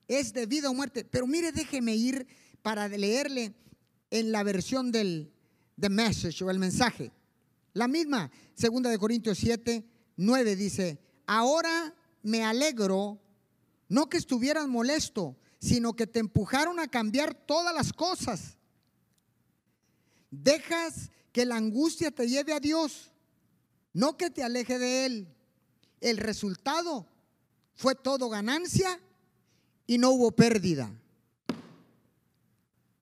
Es 0.09 0.33
debido 0.33 0.71
a 0.71 0.73
muerte. 0.73 1.05
Pero 1.05 1.27
mire, 1.27 1.53
déjeme 1.53 1.95
ir 1.95 2.27
para 2.63 2.89
leerle 2.89 3.55
en 4.11 4.33
la 4.33 4.43
versión 4.43 4.91
del 4.91 5.33
the 5.79 5.89
message 5.89 6.43
o 6.43 6.51
el 6.51 6.59
mensaje. 6.59 7.13
La 7.75 7.87
misma, 7.87 8.31
segunda 8.55 8.91
de 8.91 8.99
Corintios 8.99 9.39
7, 9.39 9.85
9 10.17 10.57
dice, 10.57 10.99
ahora 11.27 11.95
me 12.23 12.43
alegro, 12.43 13.21
no 13.89 14.09
que 14.09 14.17
estuvieras 14.17 14.67
molesto, 14.67 15.37
sino 15.61 15.95
que 15.95 16.07
te 16.07 16.19
empujaron 16.19 16.81
a 16.81 16.89
cambiar 16.89 17.35
todas 17.35 17.75
las 17.75 17.93
cosas. 17.93 18.57
Dejas 20.31 21.11
que 21.33 21.47
la 21.47 21.57
angustia 21.57 22.11
te 22.11 22.29
lleve 22.29 22.53
a 22.53 22.61
Dios, 22.61 23.13
no 23.93 24.17
que 24.17 24.31
te 24.31 24.43
aleje 24.43 24.79
de 24.79 25.07
Él. 25.07 25.29
El 26.01 26.17
resultado 26.17 27.07
fue 27.75 27.95
todo 27.95 28.29
ganancia 28.29 29.01
y 29.89 29.99
no 29.99 30.11
hubo 30.11 30.31
pérdida. 30.31 30.95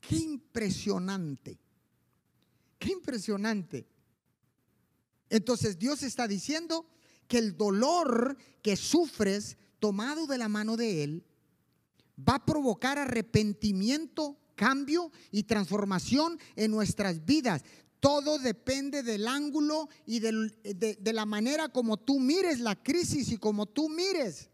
Qué 0.00 0.16
impresionante, 0.16 1.58
qué 2.78 2.92
impresionante. 2.92 3.86
Entonces 5.28 5.78
Dios 5.78 6.04
está 6.04 6.28
diciendo 6.28 6.86
que 7.26 7.38
el 7.38 7.56
dolor 7.56 8.38
que 8.62 8.76
sufres 8.76 9.58
tomado 9.80 10.28
de 10.28 10.38
la 10.38 10.48
mano 10.48 10.76
de 10.76 11.02
Él 11.02 11.24
va 12.16 12.36
a 12.36 12.46
provocar 12.46 12.98
arrepentimiento 12.98 14.38
cambio 14.54 15.10
y 15.32 15.42
transformación 15.42 16.38
en 16.54 16.70
nuestras 16.70 17.26
vidas. 17.26 17.64
Todo 17.98 18.38
depende 18.38 19.02
del 19.02 19.26
ángulo 19.26 19.88
y 20.06 20.20
de, 20.20 20.96
de, 21.00 21.12
la 21.12 21.26
manera 21.26 21.68
como 21.68 21.96
tú 21.96 22.20
mires 22.20 22.60
la 22.60 22.80
crisis 22.80 23.32
y 23.32 23.38
como 23.38 23.66
tú 23.66 23.88
mires 23.88 24.48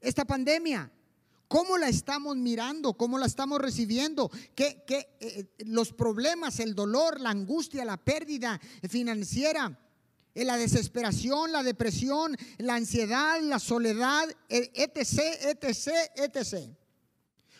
esta 0.00 0.26
pandemia. 0.26 0.92
¿Cómo 1.52 1.76
la 1.76 1.90
estamos 1.90 2.34
mirando? 2.34 2.94
¿Cómo 2.94 3.18
la 3.18 3.26
estamos 3.26 3.60
recibiendo? 3.60 4.30
¿Qué, 4.54 4.84
qué 4.86 5.10
eh, 5.20 5.52
los 5.66 5.92
problemas, 5.92 6.60
el 6.60 6.74
dolor, 6.74 7.20
la 7.20 7.28
angustia, 7.28 7.84
la 7.84 7.98
pérdida 7.98 8.58
financiera, 8.88 9.78
eh, 10.34 10.46
la 10.46 10.56
desesperación, 10.56 11.52
la 11.52 11.62
depresión, 11.62 12.34
la 12.56 12.76
ansiedad, 12.76 13.38
la 13.42 13.58
soledad, 13.58 14.34
etc., 14.48 14.96
etc., 15.42 15.88
etc. 16.14 16.74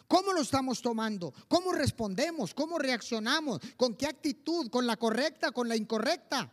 ¿Cómo 0.09 0.33
lo 0.33 0.41
estamos 0.41 0.81
tomando? 0.81 1.35
¿Cómo 1.47 1.73
respondemos? 1.73 2.55
¿Cómo 2.55 2.79
reaccionamos? 2.79 3.61
¿Con 3.77 3.95
qué 3.95 4.07
actitud? 4.07 4.71
¿Con 4.71 4.87
la 4.87 4.97
correcta? 4.97 5.53
¿Con 5.53 5.69
la 5.69 5.77
incorrecta? 5.77 6.51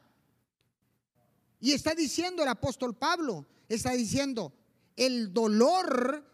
Y 1.62 1.72
está 1.72 1.96
diciendo 1.96 2.44
el 2.44 2.50
apóstol 2.50 2.98
Pablo, 2.98 3.46
está 3.70 3.92
diciendo, 3.92 4.52
el 4.98 5.32
dolor 5.32 6.29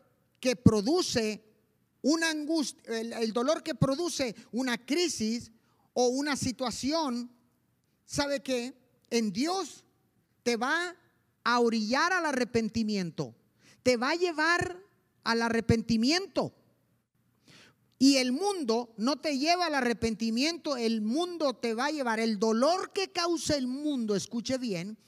que 0.45 0.55
produce 0.55 1.43
una 2.03 2.29
angustia, 2.29 2.83
el, 2.99 3.33
dolor 3.33 3.63
que 3.63 3.73
produce 3.73 4.35
una 4.51 4.77
crisis 4.77 5.51
o 5.93 6.09
una 6.09 6.35
situación, 6.35 7.31
¿sabe 8.05 8.43
qué? 8.43 8.77
En 9.09 9.33
Dios 9.33 9.83
te 10.43 10.55
va 10.55 10.95
a 11.43 11.59
orillar 11.59 12.13
al 12.13 12.27
arrepentimiento, 12.27 13.33
te 13.81 13.97
va 13.97 14.11
a 14.11 14.15
llevar 14.15 14.79
al 15.23 15.41
arrepentimiento. 15.41 16.53
Y 17.97 18.17
el 18.17 18.31
mundo 18.33 18.93
no 18.97 19.15
te 19.15 19.39
lleva 19.39 19.65
al 19.65 19.73
arrepentimiento, 19.73 20.77
el 20.77 21.01
mundo 21.01 21.55
te 21.55 21.73
va 21.73 21.87
a 21.87 21.91
llevar. 21.91 22.19
El 22.19 22.37
dolor 22.37 22.93
que 22.93 23.11
causa 23.11 23.55
el 23.55 23.65
mundo, 23.65 24.15
escuche 24.15 24.59
bien, 24.59 24.99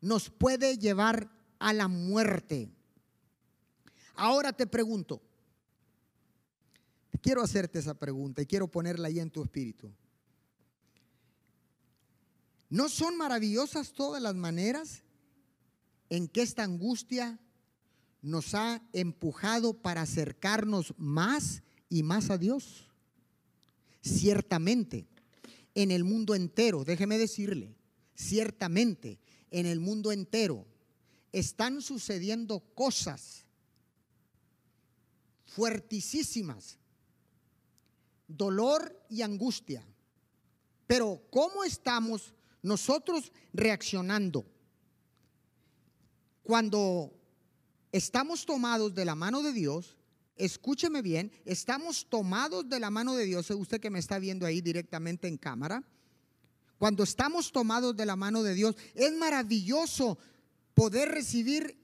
nos 0.00 0.30
puede 0.30 0.78
llevar 0.78 1.30
a 1.58 1.74
la 1.74 1.86
muerte. 1.88 2.70
Ahora 4.14 4.52
te 4.52 4.66
pregunto, 4.66 5.20
quiero 7.22 7.42
hacerte 7.42 7.78
esa 7.78 7.94
pregunta 7.94 8.42
y 8.42 8.46
quiero 8.46 8.68
ponerla 8.68 9.08
ahí 9.08 9.20
en 9.20 9.30
tu 9.30 9.42
espíritu. 9.42 9.90
¿No 12.68 12.88
son 12.88 13.16
maravillosas 13.16 13.92
todas 13.92 14.22
las 14.22 14.34
maneras 14.34 15.02
en 16.08 16.28
que 16.28 16.42
esta 16.42 16.62
angustia 16.62 17.38
nos 18.22 18.54
ha 18.54 18.82
empujado 18.92 19.74
para 19.74 20.02
acercarnos 20.02 20.94
más 20.96 21.62
y 21.88 22.02
más 22.02 22.30
a 22.30 22.38
Dios? 22.38 22.88
Ciertamente, 24.02 25.06
en 25.74 25.90
el 25.90 26.04
mundo 26.04 26.34
entero, 26.34 26.84
déjeme 26.84 27.18
decirle, 27.18 27.74
ciertamente, 28.14 29.18
en 29.50 29.66
el 29.66 29.80
mundo 29.80 30.12
entero 30.12 30.64
están 31.32 31.82
sucediendo 31.82 32.60
cosas 32.74 33.46
fuertísimas, 35.54 36.78
dolor 38.28 38.96
y 39.08 39.22
angustia. 39.22 39.84
Pero 40.86 41.22
¿cómo 41.30 41.64
estamos 41.64 42.32
nosotros 42.62 43.32
reaccionando? 43.52 44.46
Cuando 46.42 47.12
estamos 47.92 48.46
tomados 48.46 48.94
de 48.94 49.04
la 49.04 49.14
mano 49.14 49.42
de 49.42 49.52
Dios, 49.52 49.96
escúcheme 50.36 51.02
bien, 51.02 51.32
estamos 51.44 52.06
tomados 52.08 52.68
de 52.68 52.80
la 52.80 52.90
mano 52.90 53.14
de 53.14 53.24
Dios, 53.24 53.50
usted 53.50 53.80
que 53.80 53.90
me 53.90 53.98
está 53.98 54.18
viendo 54.18 54.46
ahí 54.46 54.60
directamente 54.60 55.26
en 55.26 55.36
cámara, 55.36 55.84
cuando 56.78 57.02
estamos 57.02 57.52
tomados 57.52 57.96
de 57.96 58.06
la 58.06 58.16
mano 58.16 58.42
de 58.42 58.54
Dios, 58.54 58.76
es 58.94 59.12
maravilloso 59.12 60.16
poder 60.74 61.10
recibir 61.10 61.79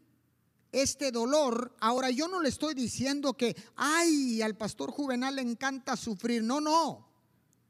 este 0.72 1.10
dolor, 1.10 1.74
ahora 1.80 2.10
yo 2.10 2.28
no 2.28 2.40
le 2.40 2.48
estoy 2.48 2.74
diciendo 2.74 3.34
que, 3.34 3.56
ay, 3.76 4.42
al 4.42 4.56
pastor 4.56 4.90
juvenal 4.90 5.36
le 5.36 5.42
encanta 5.42 5.96
sufrir. 5.96 6.42
No, 6.42 6.60
no, 6.60 7.08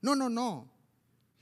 no, 0.03 0.17
no, 0.17 0.29
no. 0.29 0.71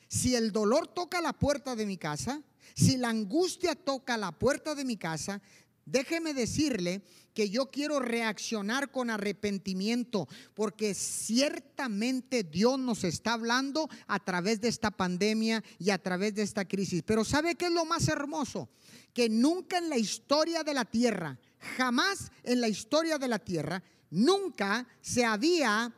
Si 0.08 0.34
el 0.34 0.52
dolor 0.52 0.86
toca 0.88 1.20
la 1.20 1.32
puerta 1.32 1.74
de 1.74 1.86
mi 1.86 1.96
casa, 1.96 2.42
si 2.74 2.96
la 2.96 3.08
angustia 3.08 3.74
toca 3.74 4.16
la 4.16 4.32
puerta 4.32 4.74
de 4.74 4.84
mi 4.84 4.96
casa, 4.96 5.40
déjeme 5.86 6.34
decirle 6.34 7.02
que 7.34 7.50
yo 7.50 7.70
quiero 7.70 7.98
reaccionar 7.98 8.90
con 8.90 9.10
arrepentimiento, 9.10 10.28
porque 10.54 10.94
ciertamente 10.94 12.44
Dios 12.44 12.78
nos 12.78 13.02
está 13.02 13.32
hablando 13.32 13.88
a 14.06 14.20
través 14.20 14.60
de 14.60 14.68
esta 14.68 14.90
pandemia 14.92 15.64
y 15.78 15.90
a 15.90 15.98
través 15.98 16.34
de 16.34 16.42
esta 16.42 16.64
crisis. 16.64 17.02
Pero 17.04 17.24
¿sabe 17.24 17.56
qué 17.56 17.66
es 17.66 17.72
lo 17.72 17.84
más 17.84 18.06
hermoso? 18.06 18.68
Que 19.12 19.28
nunca 19.28 19.78
en 19.78 19.88
la 19.88 19.98
historia 19.98 20.62
de 20.62 20.74
la 20.74 20.84
tierra 20.84 21.38
jamás 21.64 22.30
en 22.42 22.60
la 22.60 22.68
historia 22.68 23.18
de 23.18 23.28
la 23.28 23.38
tierra, 23.38 23.82
nunca 24.10 24.86
se 25.00 25.24
había 25.24 25.92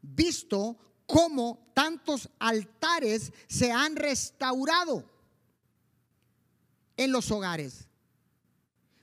visto 0.00 0.76
cómo 1.06 1.70
tantos 1.74 2.28
altares 2.38 3.32
se 3.48 3.70
han 3.70 3.96
restaurado 3.96 5.04
en 6.96 7.12
los 7.12 7.30
hogares. 7.30 7.88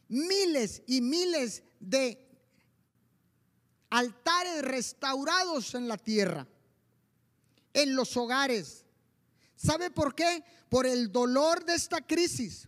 Miles 0.09 0.83
y 0.87 1.01
miles 1.01 1.63
de 1.79 2.27
altares 3.89 4.61
restaurados 4.63 5.73
en 5.75 5.87
la 5.87 5.97
tierra, 5.97 6.47
en 7.73 7.95
los 7.95 8.17
hogares. 8.17 8.85
¿Sabe 9.55 9.89
por 9.89 10.13
qué? 10.13 10.43
Por 10.69 10.85
el 10.85 11.11
dolor 11.11 11.63
de 11.65 11.75
esta 11.75 12.05
crisis, 12.05 12.67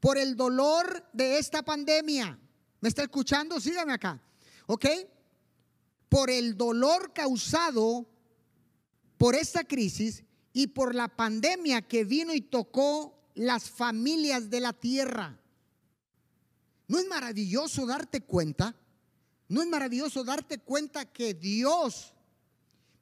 por 0.00 0.16
el 0.16 0.36
dolor 0.36 1.08
de 1.12 1.38
esta 1.38 1.62
pandemia 1.62 2.38
¿Me 2.80 2.88
está 2.88 3.02
escuchando? 3.02 3.60
Sígame 3.60 3.92
acá. 3.92 4.20
¿Ok? 4.66 4.86
Por 6.08 6.30
el 6.30 6.56
dolor 6.56 7.12
causado 7.12 8.06
por 9.18 9.34
esta 9.34 9.64
crisis 9.64 10.24
y 10.52 10.68
por 10.68 10.94
la 10.94 11.08
pandemia 11.08 11.82
que 11.82 12.04
vino 12.04 12.34
y 12.34 12.40
tocó 12.40 13.14
las 13.34 13.68
familias 13.70 14.48
de 14.48 14.60
la 14.60 14.72
tierra. 14.72 15.38
¿No 16.90 16.98
es 16.98 17.06
maravilloso 17.06 17.86
darte 17.86 18.22
cuenta? 18.22 18.74
¿No 19.46 19.62
es 19.62 19.68
maravilloso 19.68 20.24
darte 20.24 20.58
cuenta 20.58 21.04
que 21.04 21.34
Dios 21.34 22.12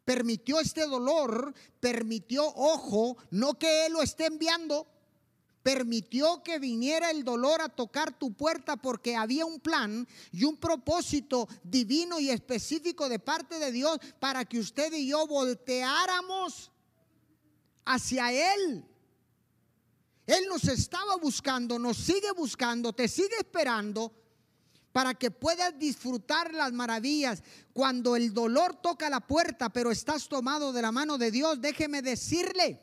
permitió 0.05 0.61
este 0.61 0.87
dolor, 0.87 1.55
permitió, 1.81 2.47
ojo, 2.49 3.17
no 3.31 3.59
que 3.59 3.87
Él 3.87 3.95
lo 3.95 4.03
esté 4.03 4.27
enviando, 4.27 4.87
permitió 5.63 6.43
que 6.43 6.59
viniera 6.59 7.11
el 7.11 7.25
dolor 7.25 7.63
a 7.63 7.71
tocar 7.71 8.13
tu 8.13 8.35
puerta 8.35 8.77
porque 8.77 9.17
había 9.17 9.47
un 9.47 9.59
plan 9.59 10.07
y 10.33 10.45
un 10.45 10.59
propósito 10.59 11.49
divino 11.63 12.21
y 12.21 12.29
específico 12.29 13.09
de 13.09 13.19
parte 13.19 13.59
de 13.59 13.73
Dios 13.73 13.99
para 14.21 14.45
que 14.45 14.59
usted 14.59 14.93
y 14.93 15.09
yo 15.09 15.27
volteáramos 15.27 16.71
hacia 17.87 18.55
Él. 18.55 18.85
Él 20.29 20.45
nos 20.49 20.65
estaba 20.65 21.17
buscando, 21.17 21.77
nos 21.77 21.97
sigue 21.97 22.31
buscando, 22.37 22.93
te 22.93 23.09
sigue 23.09 23.37
esperando 23.39 24.13
para 24.93 25.15
que 25.15 25.33
puedas 25.33 25.77
disfrutar 25.77 26.55
las 26.55 26.73
maravillas. 26.73 27.43
Cuando 27.73 28.15
el 28.15 28.33
dolor 28.33 28.77
toca 28.81 29.11
la 29.11 29.21
puerta, 29.21 29.71
pero 29.71 29.91
estás 29.91 30.29
tomado 30.29 30.73
de 30.73 30.83
la 30.83 30.93
mano 30.93 31.19
de 31.19 31.33
Dios, 31.33 31.61
déjeme 31.61 32.03
decirle, 32.03 32.81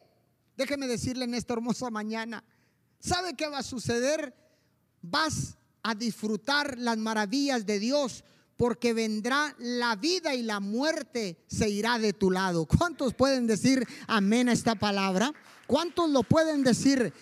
déjeme 0.58 0.88
decirle 0.88 1.24
en 1.24 1.36
esta 1.36 1.54
hermosa 1.54 1.90
mañana, 1.90 2.44
¿Sabe 3.06 3.36
qué 3.36 3.48
va 3.48 3.60
a 3.60 3.64
suceder? 3.64 4.34
Vas 5.04 5.60
a 5.84 5.94
disfrutar 5.94 6.76
las 6.80 6.98
maravillas 6.98 7.64
de 7.64 7.78
Dios 7.78 8.24
porque 8.58 8.94
vendrá 8.94 9.56
la 9.60 9.96
vida 9.96 10.34
y 10.34 10.42
la 10.42 10.60
muerte 10.60 11.38
se 11.46 11.70
irá 11.70 12.00
de 12.00 12.14
tu 12.14 12.32
lado. 12.32 12.66
¿Cuántos 12.66 13.14
pueden 13.14 13.46
decir 13.46 13.88
amén 14.08 14.50
a 14.50 14.54
esta 14.54 14.74
palabra? 14.74 15.32
¿Cuántos 15.68 16.10
lo 16.10 16.24
pueden 16.24 16.64
decir? 16.64 17.14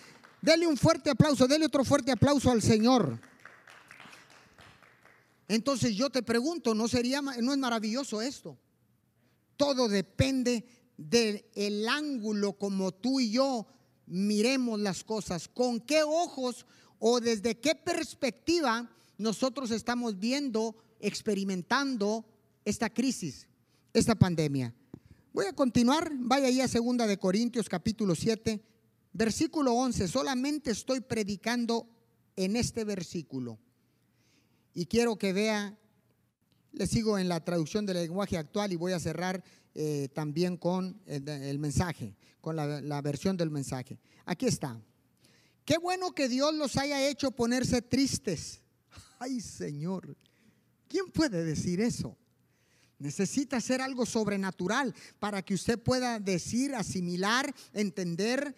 Dele 0.44 0.66
un 0.66 0.76
fuerte 0.76 1.08
aplauso, 1.08 1.48
dele 1.48 1.64
otro 1.64 1.86
fuerte 1.86 2.12
aplauso 2.12 2.50
al 2.50 2.60
Señor. 2.60 3.18
Entonces 5.48 5.96
yo 5.96 6.10
te 6.10 6.22
pregunto, 6.22 6.74
¿no 6.74 6.86
sería 6.86 7.22
no 7.22 7.52
es 7.52 7.58
maravilloso 7.58 8.20
esto? 8.20 8.58
Todo 9.56 9.88
depende 9.88 10.66
del 10.98 11.88
ángulo 11.88 12.58
como 12.58 12.92
tú 12.92 13.20
y 13.20 13.30
yo 13.30 13.66
miremos 14.04 14.78
las 14.78 15.02
cosas, 15.02 15.48
con 15.48 15.80
qué 15.80 16.02
ojos 16.02 16.66
o 16.98 17.20
desde 17.20 17.58
qué 17.58 17.74
perspectiva 17.74 18.90
nosotros 19.16 19.70
estamos 19.70 20.18
viendo, 20.18 20.76
experimentando 21.00 22.22
esta 22.66 22.90
crisis, 22.90 23.48
esta 23.94 24.14
pandemia. 24.14 24.74
Voy 25.32 25.46
a 25.46 25.54
continuar, 25.54 26.12
vaya 26.14 26.48
ahí 26.48 26.60
a 26.60 26.68
segunda 26.68 27.06
de 27.06 27.16
Corintios 27.16 27.66
capítulo 27.66 28.14
7, 28.14 28.73
versículo 29.14 29.72
11, 29.72 30.08
solamente 30.08 30.72
estoy 30.72 31.00
predicando 31.00 31.88
en 32.36 32.56
este 32.56 32.84
versículo. 32.84 33.58
Y 34.74 34.86
quiero 34.86 35.16
que 35.16 35.32
vea, 35.32 35.78
le 36.72 36.86
sigo 36.86 37.16
en 37.16 37.28
la 37.28 37.42
traducción 37.42 37.86
del 37.86 37.96
lenguaje 37.96 38.36
actual 38.36 38.72
y 38.72 38.76
voy 38.76 38.92
a 38.92 39.00
cerrar 39.00 39.42
eh, 39.74 40.08
también 40.12 40.56
con 40.56 41.00
el, 41.06 41.58
mensaje, 41.58 42.16
con 42.40 42.56
la, 42.56 43.00
versión 43.02 43.36
del 43.36 43.50
mensaje. 43.50 43.98
Aquí 44.26 44.46
está. 44.46 44.80
Qué 45.64 45.78
bueno 45.78 46.12
que 46.12 46.28
Dios 46.28 46.52
los 46.54 46.76
haya 46.76 47.08
hecho 47.08 47.30
ponerse 47.30 47.80
tristes. 47.82 48.60
Ay, 49.20 49.40
Señor, 49.40 50.16
¿quién 50.88 51.06
puede 51.06 51.44
decir 51.44 51.80
eso? 51.80 52.18
Necesita 52.98 53.60
ser 53.60 53.80
algo 53.80 54.06
sobrenatural 54.06 54.94
para 55.20 55.42
que 55.42 55.54
usted 55.54 55.78
pueda 55.78 56.18
decir, 56.18 56.74
asimilar, 56.74 57.54
entender, 57.72 58.54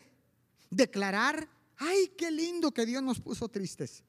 declarar. 0.71 1.49
Ay, 1.77 2.13
qué 2.17 2.31
lindo 2.31 2.73
que 2.73 2.87
Dios 2.87 3.03
nos 3.03 3.21
puso 3.21 3.49
tristes. 3.49 4.03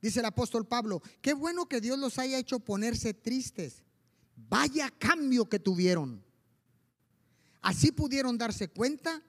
Dice 0.00 0.20
el 0.20 0.26
apóstol 0.26 0.66
Pablo, 0.66 1.02
qué 1.20 1.34
bueno 1.34 1.68
que 1.68 1.80
Dios 1.80 1.98
los 1.98 2.18
haya 2.18 2.38
hecho 2.38 2.60
ponerse 2.60 3.14
tristes. 3.14 3.82
Vaya 4.48 4.90
cambio 4.98 5.48
que 5.48 5.58
tuvieron. 5.58 6.22
Así 7.60 7.90
pudieron 7.90 8.38
darse 8.38 8.68
cuenta 8.68 9.22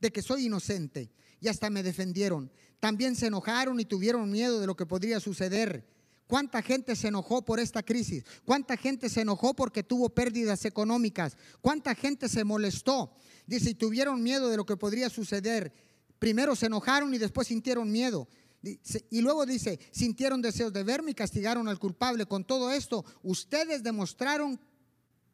de 0.00 0.12
que 0.12 0.22
soy 0.22 0.46
inocente 0.46 1.10
y 1.40 1.48
hasta 1.48 1.70
me 1.70 1.82
defendieron. 1.82 2.50
También 2.78 3.16
se 3.16 3.26
enojaron 3.26 3.80
y 3.80 3.84
tuvieron 3.84 4.30
miedo 4.30 4.60
de 4.60 4.66
lo 4.66 4.76
que 4.76 4.86
podría 4.86 5.20
suceder. 5.20 5.86
¿Cuánta 6.26 6.62
gente 6.62 6.94
se 6.94 7.08
enojó 7.08 7.44
por 7.44 7.58
esta 7.58 7.82
crisis? 7.82 8.24
¿Cuánta 8.44 8.76
gente 8.76 9.08
se 9.08 9.22
enojó 9.22 9.54
porque 9.54 9.82
tuvo 9.82 10.10
pérdidas 10.10 10.64
económicas? 10.64 11.36
¿Cuánta 11.60 11.94
gente 11.94 12.28
se 12.28 12.44
molestó? 12.44 13.12
Dice, 13.46 13.70
y 13.70 13.74
tuvieron 13.74 14.22
miedo 14.22 14.48
de 14.48 14.56
lo 14.56 14.64
que 14.64 14.76
podría 14.76 15.10
suceder. 15.10 15.72
Primero 16.20 16.54
se 16.54 16.66
enojaron 16.66 17.12
y 17.12 17.18
después 17.18 17.48
sintieron 17.48 17.90
miedo. 17.90 18.28
Y 18.62 19.22
luego 19.22 19.46
dice, 19.46 19.80
sintieron 19.90 20.42
deseos 20.42 20.70
de 20.72 20.84
verme 20.84 21.12
y 21.12 21.14
castigaron 21.14 21.66
al 21.66 21.78
culpable. 21.78 22.26
Con 22.26 22.44
todo 22.44 22.70
esto, 22.70 23.04
ustedes 23.22 23.82
demostraron 23.82 24.60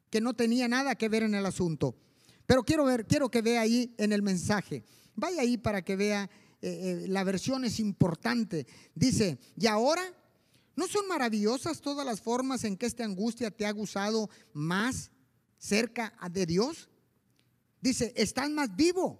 que 0.09 0.21
no 0.21 0.33
tenía 0.33 0.69
nada 0.69 0.95
que 0.95 1.09
ver 1.09 1.23
en 1.23 1.35
el 1.35 1.45
asunto. 1.45 1.95
Pero 2.45 2.63
quiero 2.63 2.85
ver, 2.85 3.05
quiero 3.05 3.29
que 3.29 3.41
vea 3.41 3.61
ahí 3.61 3.93
en 3.97 4.13
el 4.13 4.21
mensaje. 4.21 4.85
Vaya 5.13 5.41
ahí 5.41 5.57
para 5.57 5.83
que 5.83 5.97
vea, 5.97 6.29
eh, 6.61 7.03
eh, 7.03 7.07
la 7.09 7.25
versión 7.25 7.65
es 7.65 7.81
importante. 7.81 8.65
Dice, 8.95 9.37
y 9.57 9.67
ahora, 9.67 10.03
¿no 10.77 10.87
son 10.87 11.05
maravillosas 11.09 11.81
todas 11.81 12.05
las 12.05 12.21
formas 12.21 12.63
en 12.63 12.77
que 12.77 12.85
esta 12.85 13.03
angustia 13.03 13.51
te 13.51 13.65
ha 13.65 13.71
gustado 13.71 14.29
más 14.53 15.11
cerca 15.57 16.13
de 16.31 16.45
Dios? 16.45 16.87
Dice, 17.81 18.13
estás 18.15 18.49
más 18.49 18.73
vivo, 18.73 19.19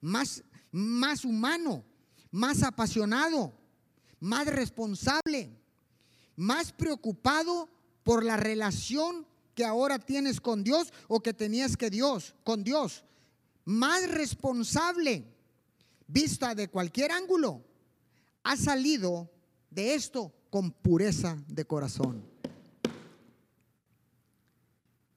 más, 0.00 0.44
más 0.72 1.24
humano, 1.24 1.84
más 2.30 2.62
apasionado, 2.62 3.52
más 4.20 4.46
responsable, 4.46 5.50
más 6.36 6.72
preocupado 6.72 7.68
por 8.02 8.24
la 8.24 8.36
relación 8.36 9.26
que 9.54 9.64
ahora 9.64 9.98
tienes 9.98 10.40
con 10.40 10.62
Dios 10.62 10.92
o 11.08 11.20
que 11.20 11.32
tenías 11.32 11.76
que 11.76 11.90
Dios, 11.90 12.34
con 12.44 12.62
Dios. 12.62 13.04
Más 13.64 14.08
responsable, 14.10 15.24
vista 16.06 16.54
de 16.54 16.68
cualquier 16.68 17.10
ángulo, 17.10 17.64
ha 18.44 18.56
salido 18.56 19.30
de 19.70 19.94
esto 19.94 20.32
con 20.50 20.70
pureza 20.70 21.36
de 21.48 21.64
corazón. 21.64 22.22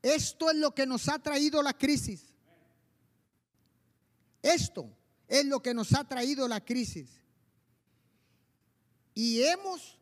Esto 0.01 0.49
es 0.49 0.57
lo 0.57 0.73
que 0.73 0.85
nos 0.85 1.09
ha 1.09 1.19
traído 1.19 1.61
la 1.61 1.77
crisis. 1.77 2.33
Esto 4.41 4.89
es 5.29 5.45
lo 5.45 5.61
que 5.61 5.73
nos 5.73 5.93
ha 5.93 6.03
traído 6.03 6.47
la 6.47 6.59
crisis. 6.65 7.07
Y 9.13 9.43
hemos 9.43 9.97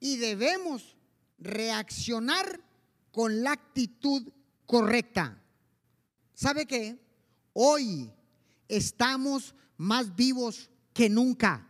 y 0.00 0.16
debemos 0.16 0.96
reaccionar 1.38 2.60
con 3.10 3.42
la 3.42 3.52
actitud 3.52 4.32
correcta. 4.66 5.42
¿Sabe 6.34 6.66
qué? 6.66 6.98
Hoy 7.52 8.10
estamos 8.68 9.54
más 9.76 10.14
vivos 10.14 10.70
que 10.92 11.08
nunca. 11.08 11.68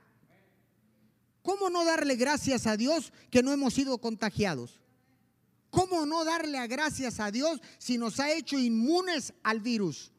¿Cómo 1.42 1.70
no 1.70 1.84
darle 1.84 2.16
gracias 2.16 2.66
a 2.66 2.76
Dios 2.76 3.12
que 3.30 3.42
no 3.42 3.52
hemos 3.52 3.74
sido 3.74 3.98
contagiados? 3.98 4.80
¿Cómo 5.70 6.06
no 6.06 6.24
darle 6.24 6.66
gracias 6.66 7.20
a 7.20 7.30
Dios 7.30 7.60
si 7.78 7.98
nos 7.98 8.20
ha 8.20 8.32
hecho 8.32 8.58
inmunes 8.58 9.34
al 9.42 9.60
virus? 9.60 10.13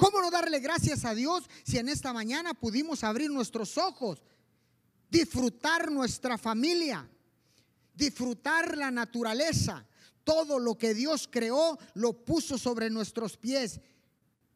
¿Cómo 0.00 0.22
no 0.22 0.30
darle 0.30 0.60
gracias 0.60 1.04
a 1.04 1.14
Dios 1.14 1.44
si 1.62 1.76
en 1.76 1.90
esta 1.90 2.14
mañana 2.14 2.54
pudimos 2.54 3.04
abrir 3.04 3.30
nuestros 3.30 3.76
ojos, 3.76 4.22
disfrutar 5.10 5.92
nuestra 5.92 6.38
familia, 6.38 7.06
disfrutar 7.94 8.78
la 8.78 8.90
naturaleza, 8.90 9.86
todo 10.24 10.58
lo 10.58 10.78
que 10.78 10.94
Dios 10.94 11.28
creó 11.30 11.78
lo 11.92 12.14
puso 12.14 12.56
sobre 12.56 12.88
nuestros 12.88 13.36
pies. 13.36 13.78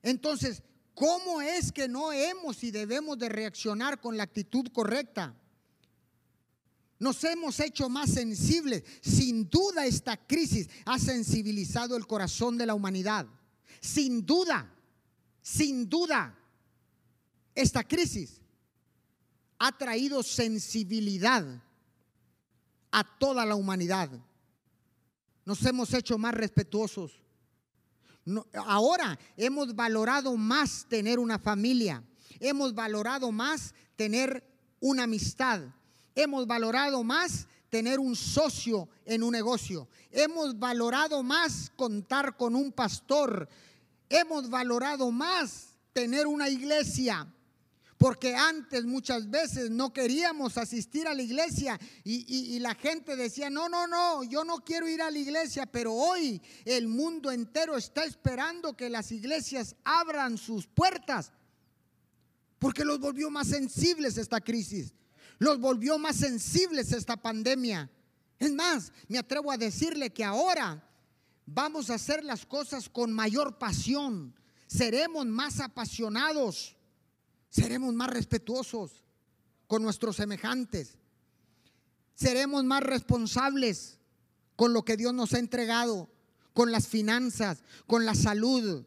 Entonces, 0.02 0.62
¿cómo 0.94 1.42
es 1.42 1.72
que 1.72 1.88
no 1.88 2.11
hemos 2.11 2.64
y 2.64 2.70
debemos 2.70 3.18
de 3.18 3.28
reaccionar 3.28 4.00
con 4.00 4.16
la 4.16 4.22
actitud 4.22 4.68
correcta? 4.72 5.37
Nos 6.98 7.22
hemos 7.22 7.61
hecho 7.61 7.90
más 7.90 8.09
sensibles. 8.09 8.83
Sin 9.02 9.50
duda 9.50 9.85
esta 9.85 10.16
crisis 10.16 10.70
ha 10.87 10.98
sensibilizado 10.98 11.98
el 11.98 12.07
corazón 12.07 12.57
de 12.57 12.64
la 12.64 12.74
humanidad. 12.74 13.26
Sin 13.83 14.24
duda, 14.24 14.74
sin 15.44 15.88
duda, 15.88 16.37
esta 17.54 17.85
crisis 17.85 18.40
ha 19.61 19.70
traído 19.70 20.24
sensibilidad 20.24 21.62
a 22.90 23.04
toda 23.18 23.46
la 23.46 23.54
humanidad 23.54 24.11
nos 25.44 25.64
hemos 25.64 25.92
hecho 25.92 26.18
más 26.18 26.35
respetuosos. 26.35 27.20
ahora 28.54 29.18
hemos 29.37 29.74
valorado 29.74 30.37
más 30.37 30.87
tener 30.88 31.18
una 31.18 31.38
familia, 31.38 32.02
hemos 32.40 32.74
valorado 32.74 33.30
más 33.30 33.74
tener 33.96 34.42
una 34.80 35.02
amistad, 35.02 35.61
hemos 36.14 36.46
valorado 36.46 37.04
más 37.04 37.46
tener 37.68 37.98
un 37.98 38.16
socio 38.16 38.88
en 39.04 39.22
un 39.22 39.33
negocio, 39.33 39.88
hemos 40.11 40.59
valorado 40.59 41.22
más 41.22 41.70
contar 41.76 42.37
con 42.37 42.54
un 42.54 42.72
pastor, 42.72 43.48
hemos 44.14 44.48
valorado 44.48 45.11
más 45.11 45.70
tener 45.92 46.27
una 46.27 46.48
iglesia, 46.48 47.27
porque 47.98 48.35
antes 48.35 48.85
muchas 48.85 49.29
veces 49.29 49.70
no 49.70 49.92
queríamos 49.92 50.57
asistir 50.57 51.09
a 51.09 51.14
la 51.14 51.22
iglesia 51.22 51.79
y, 52.05 52.59
la 52.61 52.74
gente 52.74 53.16
decía, 53.16 53.50
no, 53.50 53.68
no, 53.68 53.87
no, 53.87 54.22
yo 54.24 54.44
no 54.44 54.59
quiero 54.59 54.88
ir 54.88 55.03
a 55.03 55.11
la 55.11 55.18
iglesia, 55.18 55.66
pero 55.66 55.92
hoy 55.92 56.40
el 56.64 56.87
mundo 56.87 57.31
entero 57.31 57.77
está 57.77 58.05
esperando 58.05 58.77
que 58.77 58.88
las 58.88 59.11
iglesias 59.11 59.74
abran 59.85 60.38
sus 60.38 60.66
puertas, 60.66 61.33
porque 62.59 62.85
los 62.85 63.00
volvió 63.00 63.31
más 63.31 63.48
sensibles 63.48 64.16
esta 64.16 64.40
crisis, 64.40 64.94
los 65.38 65.59
volvió 65.59 65.98
más 65.98 66.16
sensibles 66.16 66.92
esta 66.92 67.16
pandemia. 67.16 67.90
Es 68.38 68.53
más, 68.53 68.92
me 69.09 69.18
atrevo 69.18 69.50
a 69.50 69.57
decirle 69.57 70.11
que 70.11 70.24
ahora 70.24 70.83
vamos 71.46 71.90
a 71.90 71.94
hacer 71.94 72.24
las 72.24 72.46
cosas 72.46 72.88
con 72.88 73.12
mayor 73.12 73.59
pasión, 73.59 74.35
seremos 74.66 75.26
más 75.26 75.61
apasionados. 75.61 76.76
Seremos 77.54 77.94
más 77.94 78.11
respetuosos 78.11 79.04
con 79.68 79.85
nuestros 79.85 80.16
semejantes, 80.16 80.98
seremos 82.16 82.64
más 82.64 82.83
responsables 82.83 84.00
con 84.57 84.72
lo 84.72 84.85
que 84.85 84.96
Dios 84.96 85.14
nos 85.14 85.35
ha 85.35 85.38
entregado, 85.38 86.11
con 86.52 86.72
las 86.72 86.88
finanzas, 86.88 87.62
con 87.87 88.04
la 88.04 88.16
salud. 88.16 88.85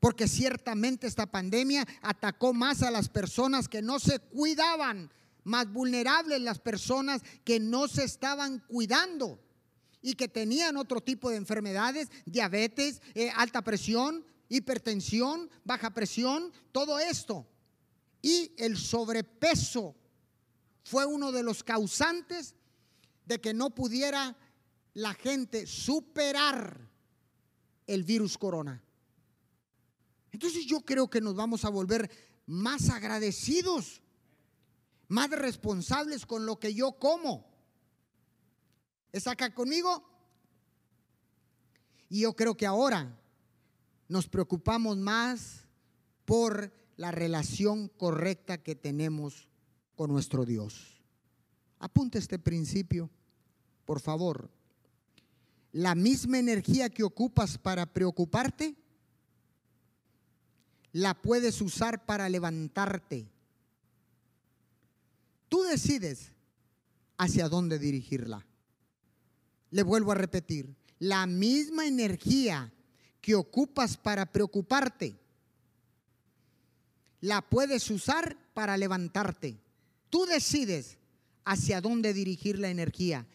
Porque 0.00 0.26
ciertamente 0.26 1.06
esta 1.06 1.26
pandemia 1.26 1.86
atacó 2.00 2.54
más 2.54 2.80
a 2.80 2.90
las 2.90 3.10
personas 3.10 3.68
que 3.68 3.82
no 3.82 3.98
se 3.98 4.20
cuidaban, 4.20 5.12
más 5.44 5.70
vulnerables 5.70 6.40
las 6.40 6.60
personas 6.60 7.20
que 7.44 7.60
no 7.60 7.88
se 7.88 8.04
estaban 8.04 8.60
cuidando 8.68 9.38
y 10.08 10.14
que 10.14 10.26
tenían 10.26 10.78
otro 10.78 11.02
tipo 11.02 11.28
de 11.28 11.36
enfermedades, 11.36 12.08
diabetes, 12.24 13.02
eh, 13.14 13.30
alta 13.36 13.60
presión, 13.60 14.24
hipertensión, 14.48 15.50
baja 15.64 15.92
presión, 15.92 16.50
todo 16.72 16.98
esto. 16.98 17.46
Y 18.22 18.52
el 18.56 18.78
sobrepeso 18.78 19.94
fue 20.82 21.04
uno 21.04 21.30
de 21.30 21.42
los 21.42 21.62
causantes 21.62 22.54
de 23.26 23.38
que 23.38 23.52
no 23.52 23.68
pudiera 23.74 24.34
la 24.94 25.12
gente 25.12 25.66
superar 25.66 26.88
el 27.86 28.02
virus 28.02 28.38
corona. 28.38 28.82
Entonces 30.32 30.64
yo 30.64 30.80
creo 30.80 31.10
que 31.10 31.20
nos 31.20 31.34
vamos 31.34 31.66
a 31.66 31.68
volver 31.68 32.10
más 32.46 32.88
agradecidos, 32.88 34.00
más 35.06 35.28
responsables 35.28 36.24
con 36.24 36.46
lo 36.46 36.58
que 36.58 36.72
yo 36.72 36.92
como. 36.92 37.47
¿Está 39.12 39.32
acá 39.32 39.54
conmigo? 39.54 40.04
Y 42.08 42.20
yo 42.22 42.34
creo 42.34 42.56
que 42.56 42.66
ahora 42.66 43.18
nos 44.08 44.28
preocupamos 44.28 44.96
más 44.96 45.66
por 46.24 46.72
la 46.96 47.10
relación 47.10 47.88
correcta 47.88 48.62
que 48.62 48.74
tenemos 48.74 49.48
con 49.94 50.10
nuestro 50.10 50.44
Dios. 50.44 51.02
Apunte 51.78 52.18
este 52.18 52.38
principio, 52.38 53.10
por 53.84 54.00
favor. 54.00 54.50
la 55.72 55.94
misma 55.94 56.38
energía 56.38 56.88
que 56.88 57.04
ocupas 57.04 57.58
para 57.58 57.86
preocuparte, 57.86 58.74
la 60.92 61.14
puedes 61.14 61.60
usar 61.60 62.06
para 62.06 62.28
levantarte. 62.28 63.30
Tú 65.48 65.62
decides 65.62 66.32
hacia 67.18 67.48
dónde 67.48 67.78
dirigirla. 67.78 68.47
Le 69.70 69.82
vuelvo 69.82 70.12
a 70.12 70.14
repetir, 70.14 70.74
la 70.98 71.26
misma 71.26 71.86
energía 71.86 72.72
que 73.20 73.34
ocupas 73.34 73.96
para 73.96 74.26
preocuparte, 74.26 75.18
la 77.20 77.42
puedes 77.42 77.90
usar 77.90 78.36
para 78.54 78.76
levantarte. 78.76 79.58
Tú 80.08 80.24
decides 80.26 80.96
hacia 81.44 81.80
dónde 81.80 82.12
dirigir 82.12 82.58
la 82.58 82.70
energía. 82.70 83.26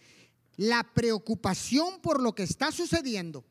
La 0.56 0.84
preocupación 0.94 2.00
por 2.02 2.22
lo 2.22 2.34
que 2.36 2.44
está 2.44 2.72
sucediendo, 2.72 3.44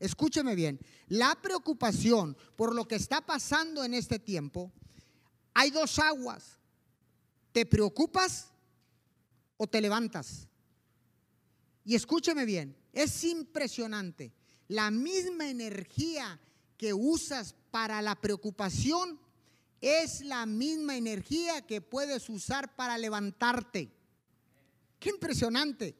escúcheme 0.00 0.54
bien, 0.54 0.80
la 1.08 1.38
preocupación 1.40 2.36
por 2.56 2.74
lo 2.74 2.86
que 2.88 2.96
está 2.96 3.20
pasando 3.20 3.84
en 3.84 3.94
este 3.94 4.18
tiempo, 4.18 4.72
hay 5.54 5.70
dos 5.70 5.98
aguas. 5.98 6.58
¿Te 7.52 7.66
preocupas 7.66 8.48
o 9.56 9.66
te 9.66 9.80
levantas? 9.80 10.48
Y 11.84 11.94
escúcheme 11.94 12.44
bien, 12.44 12.76
es 12.92 13.24
impresionante. 13.24 14.32
La 14.68 14.90
misma 14.90 15.48
energía 15.48 16.40
que 16.76 16.94
usas 16.94 17.54
para 17.70 18.00
la 18.02 18.20
preocupación 18.20 19.18
es 19.80 20.20
la 20.20 20.46
misma 20.46 20.96
energía 20.96 21.62
que 21.62 21.80
puedes 21.80 22.28
usar 22.28 22.74
para 22.76 22.98
levantarte. 22.98 23.90
Qué 24.98 25.10
impresionante. 25.10 25.96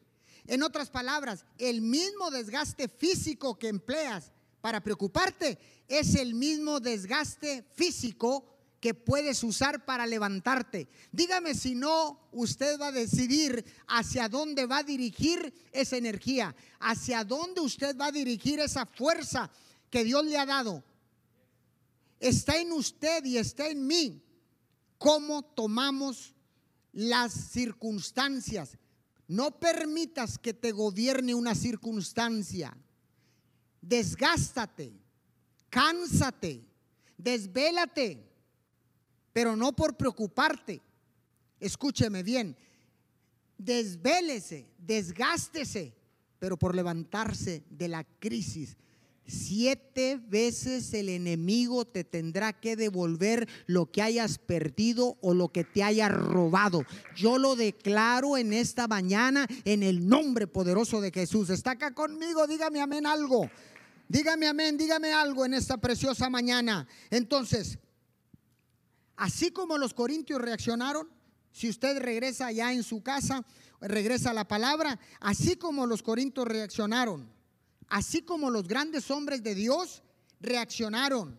En 0.46 0.62
otras 0.62 0.90
palabras, 0.90 1.44
el 1.58 1.80
mismo 1.80 2.30
desgaste 2.30 2.88
físico 2.88 3.58
que 3.58 3.68
empleas 3.68 4.32
para 4.60 4.82
preocuparte 4.82 5.58
es 5.88 6.14
el 6.14 6.34
mismo 6.34 6.80
desgaste 6.80 7.64
físico 7.74 8.49
que 8.80 8.94
puedes 8.94 9.44
usar 9.44 9.84
para 9.84 10.06
levantarte. 10.06 10.88
Dígame 11.12 11.54
si 11.54 11.74
no, 11.74 12.28
usted 12.32 12.80
va 12.80 12.88
a 12.88 12.92
decidir 12.92 13.64
hacia 13.86 14.28
dónde 14.28 14.66
va 14.66 14.78
a 14.78 14.82
dirigir 14.82 15.52
esa 15.70 15.96
energía, 15.96 16.54
hacia 16.80 17.24
dónde 17.24 17.60
usted 17.60 17.96
va 17.96 18.06
a 18.06 18.12
dirigir 18.12 18.58
esa 18.58 18.86
fuerza 18.86 19.50
que 19.90 20.04
Dios 20.04 20.24
le 20.24 20.38
ha 20.38 20.46
dado 20.46 20.82
está 22.20 22.58
en 22.58 22.70
usted 22.72 23.24
y 23.24 23.38
está 23.38 23.68
en 23.68 23.86
mí 23.86 24.22
cómo 24.98 25.42
tomamos 25.42 26.34
las 26.92 27.32
circunstancias. 27.32 28.76
No 29.26 29.58
permitas 29.58 30.38
que 30.38 30.52
te 30.52 30.72
gobierne 30.72 31.34
una 31.34 31.54
circunstancia. 31.54 32.76
Desgástate, 33.80 34.92
cánsate, 35.70 36.62
desvélate, 37.16 38.29
pero 39.32 39.56
no 39.56 39.74
por 39.74 39.96
preocuparte. 39.96 40.80
Escúcheme 41.58 42.22
bien, 42.22 42.56
desvélese, 43.58 44.70
desgástese, 44.78 45.94
pero 46.38 46.56
por 46.56 46.74
levantarse 46.74 47.64
de 47.68 47.88
la 47.88 48.04
crisis 48.18 48.76
Siete 49.30 50.20
veces 50.28 50.92
el 50.92 51.08
enemigo 51.08 51.84
te 51.84 52.02
tendrá 52.02 52.52
que 52.52 52.74
devolver 52.74 53.48
lo 53.66 53.86
que 53.86 54.02
hayas 54.02 54.38
perdido 54.38 55.18
o 55.20 55.34
lo 55.34 55.50
que 55.50 55.62
te 55.62 55.84
haya 55.84 56.08
robado. 56.08 56.84
Yo 57.14 57.38
lo 57.38 57.54
declaro 57.54 58.36
en 58.36 58.52
esta 58.52 58.88
mañana 58.88 59.46
en 59.64 59.84
el 59.84 60.08
nombre 60.08 60.48
poderoso 60.48 61.00
de 61.00 61.12
Jesús. 61.12 61.48
Está 61.48 61.72
acá 61.72 61.94
conmigo, 61.94 62.48
dígame 62.48 62.80
amén 62.80 63.06
algo. 63.06 63.48
Dígame 64.08 64.48
amén, 64.48 64.76
dígame 64.76 65.12
algo 65.12 65.44
en 65.44 65.54
esta 65.54 65.76
preciosa 65.76 66.28
mañana. 66.28 66.88
Entonces, 67.08 67.78
así 69.20 69.50
como 69.50 69.78
los 69.78 69.94
corintios 69.94 70.40
reaccionaron, 70.40 71.08
si 71.52 71.68
usted 71.68 71.98
regresa 71.98 72.52
ya 72.52 72.72
en 72.72 72.82
su 72.82 73.02
casa, 73.02 73.44
regresa 73.80 74.32
la 74.32 74.46
palabra, 74.46 74.98
así 75.20 75.56
como 75.56 75.86
los 75.86 76.02
corintios 76.02 76.46
reaccionaron 76.46 77.40
así 77.90 78.22
como 78.22 78.50
los 78.50 78.66
grandes 78.66 79.10
hombres 79.10 79.42
de 79.42 79.54
Dios 79.54 80.02
reaccionaron. 80.40 81.38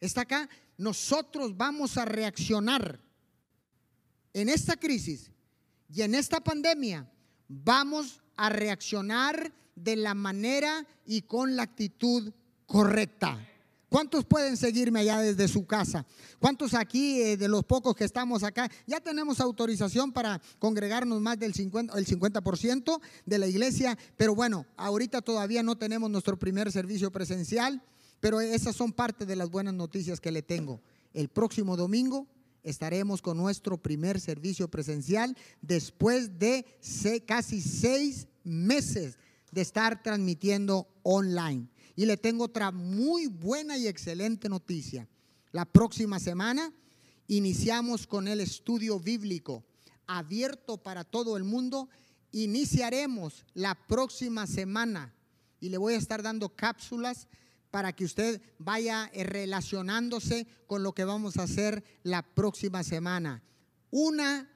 Está 0.00 0.22
acá, 0.22 0.48
nosotros 0.76 1.56
vamos 1.56 1.96
a 1.96 2.04
reaccionar 2.04 3.00
en 4.32 4.48
esta 4.48 4.76
crisis 4.76 5.30
y 5.92 6.02
en 6.02 6.14
esta 6.14 6.40
pandemia. 6.40 7.08
Vamos 7.48 8.20
a 8.36 8.48
reaccionar 8.48 9.52
de 9.76 9.96
la 9.96 10.14
manera 10.14 10.86
y 11.06 11.22
con 11.22 11.54
la 11.54 11.64
actitud 11.64 12.32
correcta. 12.66 13.46
¿Cuántos 13.88 14.26
pueden 14.26 14.58
seguirme 14.58 15.00
allá 15.00 15.20
desde 15.20 15.48
su 15.48 15.66
casa? 15.66 16.04
¿Cuántos 16.38 16.74
aquí, 16.74 17.22
eh, 17.22 17.36
de 17.38 17.48
los 17.48 17.64
pocos 17.64 17.94
que 17.94 18.04
estamos 18.04 18.42
acá, 18.42 18.70
ya 18.86 19.00
tenemos 19.00 19.40
autorización 19.40 20.12
para 20.12 20.42
congregarnos 20.58 21.20
más 21.22 21.38
del 21.38 21.54
50, 21.54 21.96
el 21.98 22.06
50% 22.06 23.00
de 23.24 23.38
la 23.38 23.46
iglesia? 23.46 23.96
Pero 24.18 24.34
bueno, 24.34 24.66
ahorita 24.76 25.22
todavía 25.22 25.62
no 25.62 25.78
tenemos 25.78 26.10
nuestro 26.10 26.38
primer 26.38 26.70
servicio 26.70 27.10
presencial, 27.10 27.82
pero 28.20 28.42
esas 28.42 28.76
son 28.76 28.92
parte 28.92 29.24
de 29.24 29.36
las 29.36 29.50
buenas 29.50 29.72
noticias 29.72 30.20
que 30.20 30.32
le 30.32 30.42
tengo. 30.42 30.82
El 31.14 31.28
próximo 31.28 31.74
domingo 31.74 32.26
estaremos 32.62 33.22
con 33.22 33.38
nuestro 33.38 33.78
primer 33.78 34.20
servicio 34.20 34.68
presencial 34.68 35.34
después 35.62 36.38
de 36.38 36.66
casi 37.26 37.62
seis 37.62 38.26
meses 38.44 39.16
de 39.50 39.62
estar 39.62 40.02
transmitiendo 40.02 40.86
online. 41.02 41.68
Y 41.98 42.06
le 42.06 42.16
tengo 42.16 42.44
otra 42.44 42.70
muy 42.70 43.26
buena 43.26 43.76
y 43.76 43.88
excelente 43.88 44.48
noticia. 44.48 45.08
La 45.50 45.64
próxima 45.64 46.20
semana 46.20 46.72
iniciamos 47.26 48.06
con 48.06 48.28
el 48.28 48.40
estudio 48.40 49.00
bíblico 49.00 49.64
abierto 50.06 50.76
para 50.76 51.02
todo 51.02 51.36
el 51.36 51.42
mundo. 51.42 51.88
Iniciaremos 52.30 53.44
la 53.52 53.74
próxima 53.74 54.46
semana 54.46 55.12
y 55.58 55.70
le 55.70 55.78
voy 55.78 55.94
a 55.94 55.98
estar 55.98 56.22
dando 56.22 56.50
cápsulas 56.50 57.26
para 57.72 57.92
que 57.92 58.04
usted 58.04 58.40
vaya 58.60 59.10
relacionándose 59.12 60.46
con 60.68 60.84
lo 60.84 60.92
que 60.92 61.02
vamos 61.02 61.36
a 61.36 61.42
hacer 61.42 61.82
la 62.04 62.22
próxima 62.22 62.84
semana. 62.84 63.42
Una 63.90 64.48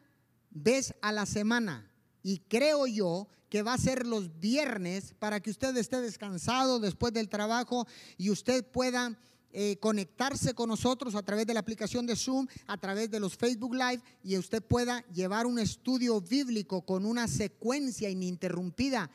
vez 0.50 0.94
a 1.02 1.10
la 1.10 1.26
semana. 1.26 1.90
Y 2.22 2.38
creo 2.38 2.86
yo 2.86 3.26
que 3.52 3.60
va 3.60 3.74
a 3.74 3.78
ser 3.78 4.06
los 4.06 4.40
viernes 4.40 5.14
para 5.18 5.38
que 5.38 5.50
usted 5.50 5.76
esté 5.76 6.00
descansado 6.00 6.80
después 6.80 7.12
del 7.12 7.28
trabajo 7.28 7.86
y 8.16 8.30
usted 8.30 8.64
pueda 8.64 9.14
eh, 9.52 9.76
conectarse 9.78 10.54
con 10.54 10.70
nosotros 10.70 11.14
a 11.14 11.22
través 11.22 11.46
de 11.46 11.52
la 11.52 11.60
aplicación 11.60 12.06
de 12.06 12.16
Zoom, 12.16 12.46
a 12.66 12.78
través 12.78 13.10
de 13.10 13.20
los 13.20 13.36
Facebook 13.36 13.74
Live 13.74 14.02
y 14.24 14.38
usted 14.38 14.62
pueda 14.62 15.04
llevar 15.12 15.44
un 15.44 15.58
estudio 15.58 16.18
bíblico 16.22 16.80
con 16.80 17.04
una 17.04 17.28
secuencia 17.28 18.08
ininterrumpida. 18.08 19.10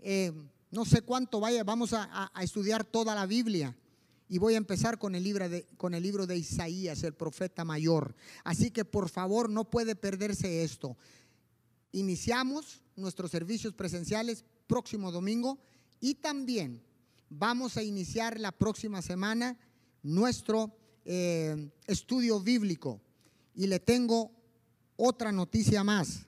Eh, 0.00 0.32
no 0.72 0.84
sé 0.84 1.02
cuánto 1.02 1.38
vaya, 1.38 1.62
vamos 1.62 1.92
a, 1.92 2.32
estudiar 2.40 2.84
toda 2.84 3.14
la 3.14 3.24
Biblia. 3.24 3.76
Y 4.28 4.38
voy 4.38 4.54
a 4.54 4.56
empezar 4.56 4.98
con 4.98 5.14
el, 5.14 5.22
libro 5.22 5.48
de, 5.48 5.64
con 5.76 5.94
el 5.94 6.02
libro 6.02 6.26
de 6.26 6.36
Isaías, 6.36 7.04
el 7.04 7.14
profeta 7.14 7.64
mayor. 7.64 8.16
Así 8.42 8.72
que 8.72 8.84
por 8.84 9.08
favor 9.08 9.48
no 9.48 9.70
puede 9.70 9.94
perderse 9.94 10.64
esto. 10.64 10.96
Iniciamos 11.92 12.82
nuestros 12.96 13.30
servicios 13.30 13.74
presenciales 13.74 14.44
próximo 14.66 15.12
domingo 15.12 15.58
y 16.00 16.14
también 16.14 16.82
vamos 17.28 17.76
a 17.76 17.82
iniciar 17.82 18.38
la 18.40 18.52
próxima 18.52 19.02
semana 19.02 19.58
nuestro 20.02 20.76
eh, 21.04 21.70
estudio 21.86 22.40
bíblico. 22.40 23.00
Y 23.54 23.66
le 23.66 23.80
tengo 23.80 24.30
otra 24.96 25.32
noticia 25.32 25.82
más. 25.82 26.26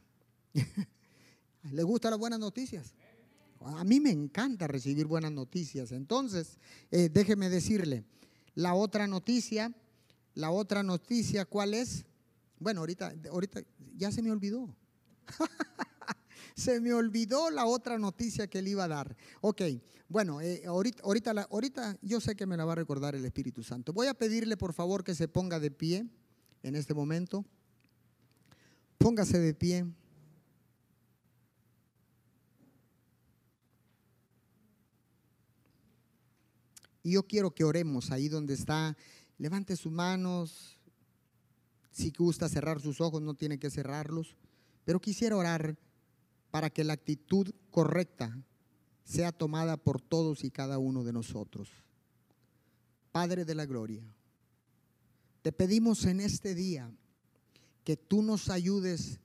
¿Le 1.73 1.83
gustan 1.83 2.13
las 2.13 2.21
buenas 2.21 2.39
noticias? 2.39 2.95
A 3.61 3.85
mí 3.85 4.01
me 4.01 4.11
encanta 4.11 4.67
recibir 4.67 5.07
buenas 5.07 5.33
noticias. 5.33 5.93
Entonces, 5.93 6.59
eh, 6.91 7.09
déjeme 7.13 7.51
decirle, 7.51 8.05
la 8.55 8.75
otra 8.75 9.07
noticia, 9.07 9.75
la 10.35 10.51
otra 10.51 10.83
noticia, 10.83 11.45
¿cuál 11.45 11.75
es? 11.75 12.05
Bueno, 12.59 12.81
ahorita, 12.81 13.15
ahorita 13.31 13.63
ya 13.97 14.11
se 14.11 14.23
me 14.23 14.31
olvidó. 14.31 14.75
Se 16.59 16.81
me 16.81 16.93
olvidó 16.93 17.51
la 17.51 17.67
otra 17.67 17.99
noticia 18.01 18.49
que 18.49 18.61
le 18.61 18.71
iba 18.71 18.83
a 18.83 18.89
dar. 18.89 19.17
Ok, 19.43 19.63
bueno, 20.09 20.41
eh, 20.41 20.65
ahorita, 20.67 21.05
ahorita, 21.05 21.47
ahorita 21.49 21.97
yo 22.03 22.21
sé 22.21 22.35
que 22.35 22.47
me 22.47 22.57
la 22.57 22.65
va 22.65 22.73
a 22.73 22.75
recordar 22.75 23.15
el 23.15 23.25
Espíritu 23.25 23.63
Santo. 23.63 23.93
Voy 23.93 24.09
a 24.09 24.15
pedirle 24.15 24.57
por 24.57 24.73
favor 24.73 25.05
que 25.05 25.15
se 25.15 25.29
ponga 25.29 25.61
de 25.61 25.71
pie 25.71 26.05
en 26.65 26.75
este 26.75 26.95
momento. 26.95 27.45
Póngase 28.99 29.39
de 29.39 29.55
pie. 29.55 29.87
Y 37.05 37.13
yo 37.13 37.23
quiero 37.23 37.55
que 37.55 37.63
oremos 37.63 38.11
ahí 38.11 38.29
donde 38.29 38.55
está. 38.55 38.97
Levante 39.39 39.77
sus 39.77 39.93
manos. 39.93 40.77
Si 41.93 42.11
gusta 42.11 42.49
cerrar 42.49 42.81
sus 42.81 43.01
ojos, 43.01 43.23
no 43.23 43.35
tiene 43.35 43.61
que 43.61 43.71
cerrarlos. 43.71 44.35
Pero 44.85 45.01
quisiera 45.01 45.37
orar 45.37 45.79
para 46.51 46.71
que 46.71 46.85
la 46.85 46.95
actitud 46.95 47.51
correcta 47.71 48.37
sea 49.05 49.33
tomada 49.33 49.77
por 49.77 50.01
todos 50.01 50.45
y 50.45 50.51
cada 50.51 50.79
uno 50.79 51.05
de 51.05 51.13
nosotros. 51.13 51.69
Padre 53.13 53.45
de 53.45 53.55
la 53.55 53.67
Gloria, 53.67 54.03
te 55.43 55.53
pedimos 55.53 56.05
en 56.05 56.21
este 56.21 56.55
día 56.55 56.91
que 57.85 57.97
tú 57.97 58.23
nos 58.23 58.51
ayudes 58.51 59.19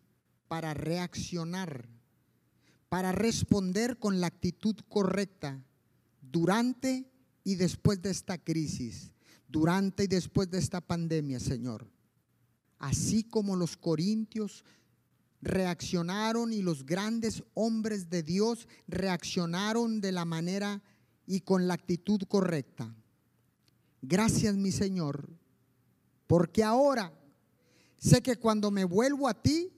para 0.48 0.74
reaccionar, 0.74 1.90
para 2.88 3.12
responder 3.12 3.98
con 3.98 4.22
la 4.22 4.28
actitud 4.28 4.76
correcta 4.88 5.62
durante 6.22 7.12
y 7.44 7.56
después 7.56 8.02
de 8.02 8.12
esta 8.12 8.38
crisis, 8.38 9.12
durante 9.48 10.06
y 10.06 10.08
después 10.08 10.50
de 10.50 10.60
esta 10.60 10.80
pandemia, 10.80 11.40
Señor. 11.40 11.90
Así 12.80 13.24
como 13.24 13.56
los 13.56 13.76
corintios 13.76 14.64
reaccionaron 15.44 16.54
y 16.54 16.62
los 16.62 16.86
grandes 16.86 17.44
hombres 17.54 18.10
de 18.10 18.24
Dios 18.24 18.68
reaccionaron 18.88 20.00
de 20.00 20.12
la 20.12 20.26
manera 20.26 20.82
y 21.28 21.42
con 21.42 21.68
la 21.68 21.74
actitud 21.74 22.22
correcta. 22.28 22.96
Gracias, 24.02 24.56
mi 24.56 24.72
Señor, 24.72 25.30
porque 26.28 26.64
ahora 26.64 27.14
sé 27.98 28.22
que 28.22 28.38
cuando 28.38 28.72
me 28.72 28.86
vuelvo 28.86 29.28
a 29.28 29.34
ti, 29.34 29.70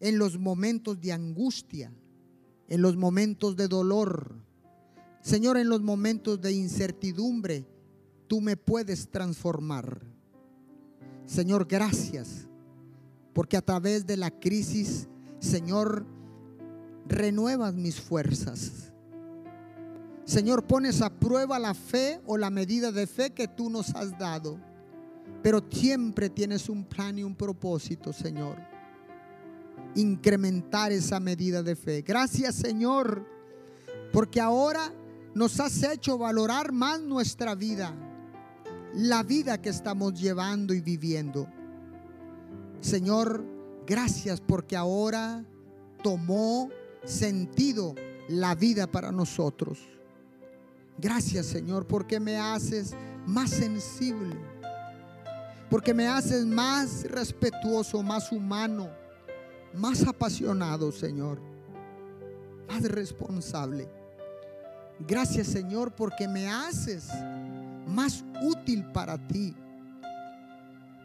en 0.00 0.18
los 0.18 0.38
momentos 0.38 1.00
de 1.00 1.12
angustia, 1.12 1.92
en 2.68 2.82
los 2.82 2.96
momentos 2.96 3.56
de 3.56 3.68
dolor, 3.68 4.34
Señor, 5.20 5.56
en 5.56 5.68
los 5.68 5.80
momentos 5.80 6.40
de 6.40 6.52
incertidumbre, 6.52 7.66
tú 8.26 8.40
me 8.40 8.56
puedes 8.56 9.10
transformar. 9.10 10.02
Señor, 11.24 11.66
gracias, 11.66 12.46
porque 13.34 13.56
a 13.56 13.62
través 13.62 14.06
de 14.06 14.16
la 14.16 14.30
crisis, 14.30 15.08
Señor, 15.40 16.06
renuevas 17.06 17.74
mis 17.74 18.00
fuerzas. 18.00 18.92
Señor, 20.24 20.64
pones 20.66 21.02
a 21.02 21.10
prueba 21.10 21.58
la 21.58 21.74
fe 21.74 22.20
o 22.24 22.38
la 22.38 22.48
medida 22.48 22.92
de 22.92 23.06
fe 23.06 23.30
que 23.30 23.48
tú 23.48 23.68
nos 23.68 23.94
has 23.94 24.16
dado. 24.18 24.58
Pero 25.42 25.62
siempre 25.70 26.30
tienes 26.30 26.68
un 26.70 26.84
plan 26.84 27.18
y 27.18 27.24
un 27.24 27.34
propósito, 27.34 28.12
Señor. 28.12 28.56
Incrementar 29.94 30.92
esa 30.92 31.20
medida 31.20 31.62
de 31.62 31.76
fe. 31.76 32.02
Gracias, 32.02 32.54
Señor, 32.54 33.26
porque 34.12 34.40
ahora 34.40 34.92
nos 35.34 35.60
has 35.60 35.82
hecho 35.82 36.16
valorar 36.16 36.72
más 36.72 37.00
nuestra 37.00 37.54
vida, 37.54 37.94
la 38.94 39.22
vida 39.22 39.60
que 39.60 39.68
estamos 39.68 40.14
llevando 40.14 40.72
y 40.72 40.80
viviendo. 40.80 41.48
Señor, 42.84 43.42
gracias 43.86 44.42
porque 44.42 44.76
ahora 44.76 45.42
tomó 46.02 46.68
sentido 47.02 47.94
la 48.28 48.54
vida 48.54 48.86
para 48.86 49.10
nosotros. 49.10 49.78
Gracias 50.98 51.46
Señor 51.46 51.86
porque 51.86 52.20
me 52.20 52.36
haces 52.36 52.94
más 53.26 53.48
sensible, 53.48 54.36
porque 55.70 55.94
me 55.94 56.08
haces 56.08 56.44
más 56.44 57.04
respetuoso, 57.04 58.02
más 58.02 58.30
humano, 58.30 58.90
más 59.72 60.06
apasionado 60.06 60.92
Señor, 60.92 61.40
más 62.68 62.82
responsable. 62.82 63.88
Gracias 65.00 65.46
Señor 65.46 65.94
porque 65.94 66.28
me 66.28 66.48
haces 66.50 67.08
más 67.86 68.22
útil 68.42 68.84
para 68.92 69.16
ti. 69.26 69.56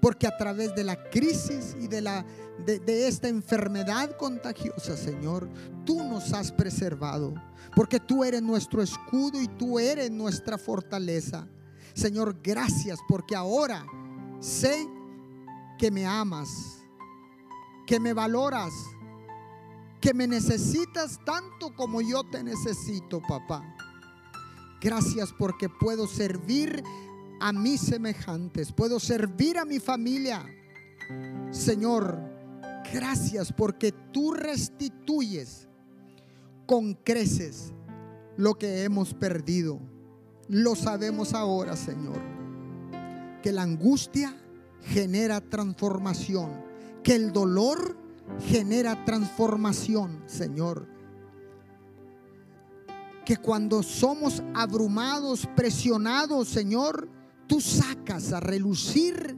Porque 0.02 0.28
a 0.28 0.38
través 0.38 0.74
de 0.76 0.84
la 0.84 1.10
crisis 1.10 1.76
y 1.80 1.88
de, 1.88 2.02
la, 2.02 2.26
de, 2.66 3.08
esta 3.08 3.28
enfermedad 3.28 4.16
contagiosa, 4.18 4.96
Señor, 4.96 5.50
tú 5.86 6.04
nos 6.04 6.34
has 6.34 6.52
preservado. 6.52 7.34
Porque 7.76 8.00
tú 8.00 8.24
eres 8.24 8.42
nuestro 8.42 8.82
escudo 8.82 9.42
y 9.42 9.48
tú 9.48 9.80
eres 9.80 10.10
nuestra 10.10 10.58
fortaleza. 10.58 11.48
Señor, 11.94 12.38
gracias 12.42 13.00
porque 13.08 13.36
ahora 13.36 13.86
sé 14.40 14.88
que 15.78 15.92
me 15.92 16.06
amas, 16.06 16.50
que 17.86 18.00
me 18.00 18.14
valoras, 18.14 18.72
que 20.00 20.14
me 20.14 20.28
necesitas 20.28 21.20
tanto 21.26 21.74
como 21.76 22.02
yo 22.02 22.24
te 22.24 22.44
necesito, 22.44 23.22
papá. 23.28 23.64
Gracias 24.82 25.34
porque 25.38 25.68
puedo 25.68 26.08
servir 26.08 26.84
a 27.40 27.54
mis 27.54 27.82
semejantes, 27.82 28.72
puedo 28.72 29.00
servir 29.00 29.58
a 29.58 29.66
mi 29.66 29.80
familia. 29.80 30.46
Señor, 31.52 32.20
gracias 32.94 33.52
porque 33.52 33.92
tú 33.92 34.34
restituyes 34.34 35.68
con 36.66 36.94
creces 36.94 37.74
lo 38.38 38.56
que 38.58 38.84
hemos 38.84 39.14
perdido. 39.14 39.80
Lo 40.48 40.76
sabemos 40.76 41.34
ahora, 41.34 41.76
Señor, 41.76 42.20
que 43.42 43.52
la 43.52 43.64
angustia 43.64 44.36
genera 44.82 45.42
transformación, 45.42 46.50
que 47.04 47.16
el 47.16 47.32
dolor 47.32 47.98
genera 48.48 49.06
transformación, 49.06 50.24
Señor 50.26 51.00
que 53.30 53.38
cuando 53.38 53.84
somos 53.84 54.42
abrumados, 54.56 55.48
presionados, 55.56 56.48
Señor, 56.48 57.08
tú 57.50 57.60
sacas 57.60 58.32
a 58.32 58.40
relucir 58.40 59.36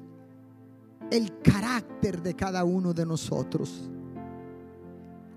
el 1.10 1.41
carácter 1.41 2.21
de 2.21 2.36
cada 2.36 2.65
uno 2.65 2.93
de 2.93 3.06
nosotros. 3.06 3.89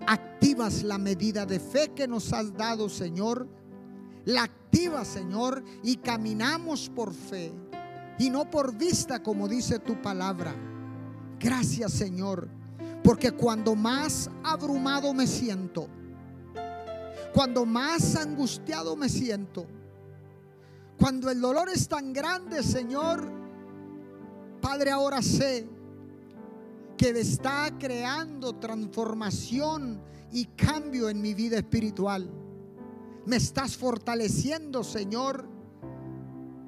Activas 0.06 0.82
la 0.82 0.98
medida 0.98 1.46
de 1.46 1.60
fe 1.60 1.92
que 1.94 2.08
nos 2.08 2.32
has 2.32 2.52
dado, 2.54 2.88
Señor. 2.88 3.48
La 4.24 4.42
activas, 4.42 5.06
Señor, 5.06 5.62
y 5.84 5.96
caminamos 5.96 6.90
por 6.90 7.14
fe 7.14 7.52
y 8.18 8.28
no 8.28 8.50
por 8.50 8.76
vista, 8.76 9.22
como 9.22 9.46
dice 9.46 9.78
tu 9.78 10.02
palabra. 10.02 10.52
Gracias, 11.38 11.92
Señor, 11.92 12.48
porque 13.04 13.30
cuando 13.30 13.76
más 13.76 14.28
abrumado 14.42 15.14
me 15.14 15.28
siento, 15.28 15.88
cuando 17.32 17.64
más 17.64 18.16
angustiado 18.16 18.96
me 18.96 19.08
siento, 19.08 19.66
cuando 20.98 21.30
el 21.30 21.40
dolor 21.40 21.68
es 21.68 21.88
tan 21.88 22.12
grande, 22.12 22.62
Señor, 22.62 23.30
Padre, 24.60 24.90
ahora 24.90 25.20
sé 25.20 25.68
que 26.96 27.10
está 27.10 27.70
creando 27.78 28.54
transformación 28.54 30.00
y 30.32 30.46
cambio 30.46 31.08
en 31.08 31.20
mi 31.20 31.34
vida 31.34 31.58
espiritual. 31.58 32.30
Me 33.26 33.36
estás 33.36 33.76
fortaleciendo, 33.76 34.84
Señor, 34.84 35.48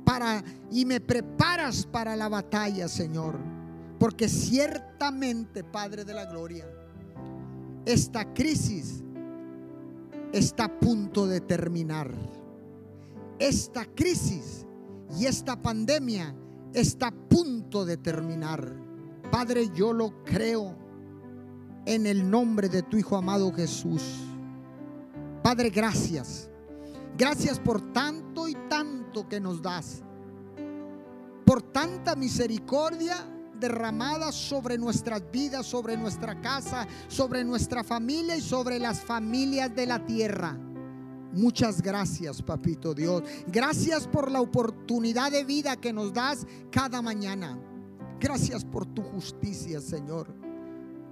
para 0.05 0.43
y 0.71 0.85
me 0.85 1.01
preparas 1.01 1.87
para 1.87 2.17
la 2.17 2.29
batalla, 2.29 2.89
Señor. 2.89 3.39
Porque 3.99 4.29
ciertamente, 4.29 5.65
Padre 5.65 6.05
de 6.05 6.15
la 6.15 6.27
gloria, 6.27 6.69
esta 7.85 8.33
crisis 8.35 9.03
está 10.33 10.65
a 10.65 10.81
punto 10.81 11.27
de 11.27 11.41
terminar. 11.41 12.13
Esta 13.39 13.85
crisis 13.85 14.67
y 15.19 15.27
esta 15.27 15.61
pandemia 15.61 16.35
está 16.73 17.09
a 17.09 17.13
punto 17.13 17.85
de 17.85 17.97
terminar. 17.97 18.75
Padre, 19.31 19.71
yo 19.75 19.93
lo 19.93 20.23
creo 20.25 20.77
en 21.85 22.07
el 22.07 22.29
nombre 22.29 22.69
de 22.69 22.83
tu 22.83 22.97
Hijo 22.97 23.17
amado 23.17 23.53
Jesús. 23.53 24.03
Padre, 25.43 25.71
gracias. 25.71 26.51
Gracias 27.17 27.59
por 27.59 27.93
tanto 27.93 28.49
y 28.49 28.55
tanto 28.69 29.29
que 29.29 29.41
nos 29.41 29.63
das. 29.63 30.03
Por 31.45 31.63
tanta 31.63 32.17
misericordia 32.17 33.17
derramadas 33.59 34.35
sobre 34.35 34.77
nuestras 34.77 35.31
vidas, 35.31 35.67
sobre 35.67 35.97
nuestra 35.97 36.41
casa, 36.41 36.87
sobre 37.09 37.45
nuestra 37.45 37.85
familia 37.85 38.37
y 38.37 38.41
sobre 38.41 38.79
las 38.79 39.01
familias 39.01 39.75
de 39.75 39.87
la 39.87 40.05
tierra. 40.05 40.59
Muchas 41.33 41.83
gracias, 41.83 42.41
papito 42.41 42.95
Dios. 42.95 43.23
Gracias 43.47 44.07
por 44.07 44.31
la 44.31 44.41
oportunidad 44.41 45.31
de 45.31 45.45
vida 45.45 45.77
que 45.77 45.93
nos 45.93 46.13
das 46.13 46.47
cada 46.71 47.03
mañana. 47.03 47.59
Gracias 48.19 48.65
por 48.65 48.87
tu 48.87 49.03
justicia, 49.03 49.81
Señor. 49.81 50.33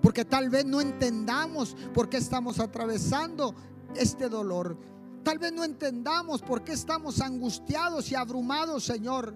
Porque 0.00 0.24
tal 0.24 0.50
vez 0.50 0.64
no 0.64 0.80
entendamos 0.80 1.76
por 1.92 2.08
qué 2.08 2.18
estamos 2.18 2.60
atravesando 2.60 3.54
este 3.94 4.28
dolor. 4.28 4.76
Tal 5.22 5.38
vez 5.38 5.52
no 5.52 5.64
entendamos 5.64 6.42
por 6.42 6.62
qué 6.62 6.72
estamos 6.72 7.20
angustiados 7.20 8.10
y 8.10 8.14
abrumados, 8.14 8.84
Señor. 8.84 9.34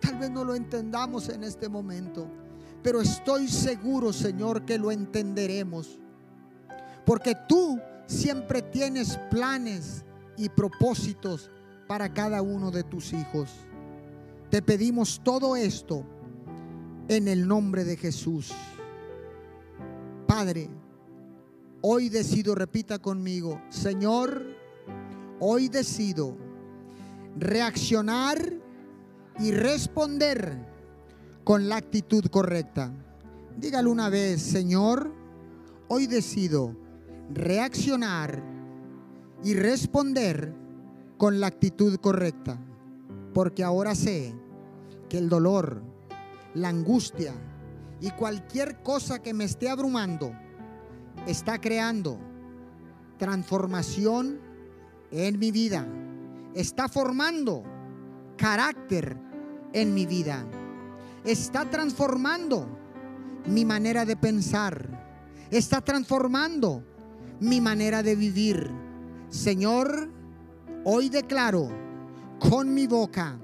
Tal 0.00 0.18
vez 0.18 0.30
no 0.30 0.44
lo 0.44 0.56
entendamos 0.56 1.28
en 1.28 1.44
este 1.44 1.68
momento, 1.68 2.26
pero 2.82 3.00
estoy 3.00 3.46
seguro, 3.46 4.12
Señor, 4.12 4.64
que 4.64 4.78
lo 4.78 4.90
entenderemos. 4.90 6.00
Porque 7.06 7.36
tú 7.48 7.78
siempre 8.06 8.62
tienes 8.62 9.18
planes 9.30 10.04
y 10.36 10.48
propósitos 10.48 11.50
para 11.86 12.12
cada 12.12 12.42
uno 12.42 12.70
de 12.70 12.82
tus 12.84 13.12
hijos. 13.12 13.50
Te 14.50 14.62
pedimos 14.62 15.20
todo 15.22 15.56
esto 15.56 16.04
en 17.08 17.28
el 17.28 17.46
nombre 17.46 17.84
de 17.84 17.96
Jesús. 17.96 18.52
Padre, 20.26 20.70
hoy 21.80 22.08
decido, 22.08 22.54
repita 22.54 22.98
conmigo, 22.98 23.60
Señor, 23.68 24.44
hoy 25.40 25.68
decido 25.68 26.36
reaccionar 27.38 28.52
y 29.38 29.52
responder 29.52 30.70
con 31.44 31.68
la 31.68 31.76
actitud 31.76 32.24
correcta. 32.26 32.92
Dígalo 33.56 33.90
una 33.90 34.08
vez, 34.08 34.40
Señor, 34.40 35.12
hoy 35.88 36.06
decido 36.06 36.76
reaccionar 37.34 38.42
y 39.42 39.54
responder 39.54 40.54
con 41.16 41.40
la 41.40 41.48
actitud 41.48 41.96
correcta, 41.98 42.58
porque 43.34 43.64
ahora 43.64 43.94
sé 43.94 44.34
que 45.08 45.18
el 45.18 45.28
dolor, 45.28 45.82
la 46.54 46.68
angustia 46.68 47.34
y 48.00 48.10
cualquier 48.10 48.82
cosa 48.82 49.22
que 49.22 49.34
me 49.34 49.44
esté 49.44 49.68
abrumando 49.68 50.32
está 51.26 51.60
creando 51.60 52.18
transformación 53.18 54.40
en 55.10 55.38
mi 55.38 55.50
vida, 55.52 55.86
está 56.54 56.88
formando 56.88 57.62
carácter 58.36 59.16
en 59.72 59.94
mi 59.94 60.06
vida, 60.06 60.44
está 61.24 61.70
transformando 61.70 62.66
mi 63.46 63.64
manera 63.64 64.04
de 64.04 64.16
pensar, 64.16 65.46
está 65.50 65.80
transformando 65.80 66.82
mi 67.42 67.60
manera 67.60 68.02
de 68.02 68.14
vivir. 68.14 68.70
Señor, 69.28 70.08
hoy 70.84 71.08
declaro 71.08 71.68
con 72.38 72.72
mi 72.72 72.86
boca 72.86 73.36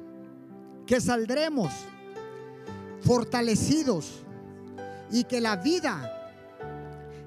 que 0.86 1.00
saldremos 1.00 1.72
fortalecidos 3.00 4.24
y 5.10 5.24
que 5.24 5.40
la 5.40 5.56
vida 5.56 6.12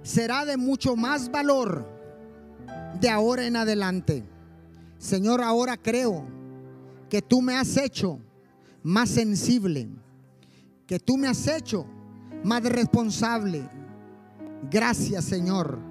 será 0.01 0.45
de 0.45 0.55
mucho 0.55 0.95
más 0.95 1.29
valor 1.29 1.85
de 2.99 3.09
ahora 3.09 3.45
en 3.45 3.57
adelante. 3.57 4.23
Señor, 4.97 5.41
ahora 5.41 5.75
creo 5.75 6.25
que 7.09 7.21
tú 7.21 7.41
me 7.41 7.57
has 7.57 7.75
hecho 7.75 8.17
más 8.81 9.09
sensible, 9.09 9.89
que 10.87 10.99
tú 10.99 11.17
me 11.17 11.27
has 11.27 11.47
hecho 11.47 11.85
más 12.45 12.63
responsable. 12.63 13.67
Gracias, 14.69 15.25
Señor. 15.25 15.90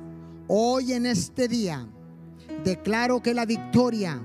Hoy 0.52 0.94
en 0.94 1.06
este 1.06 1.46
día 1.46 1.86
declaro 2.64 3.22
que 3.22 3.34
la 3.34 3.46
victoria, 3.46 4.20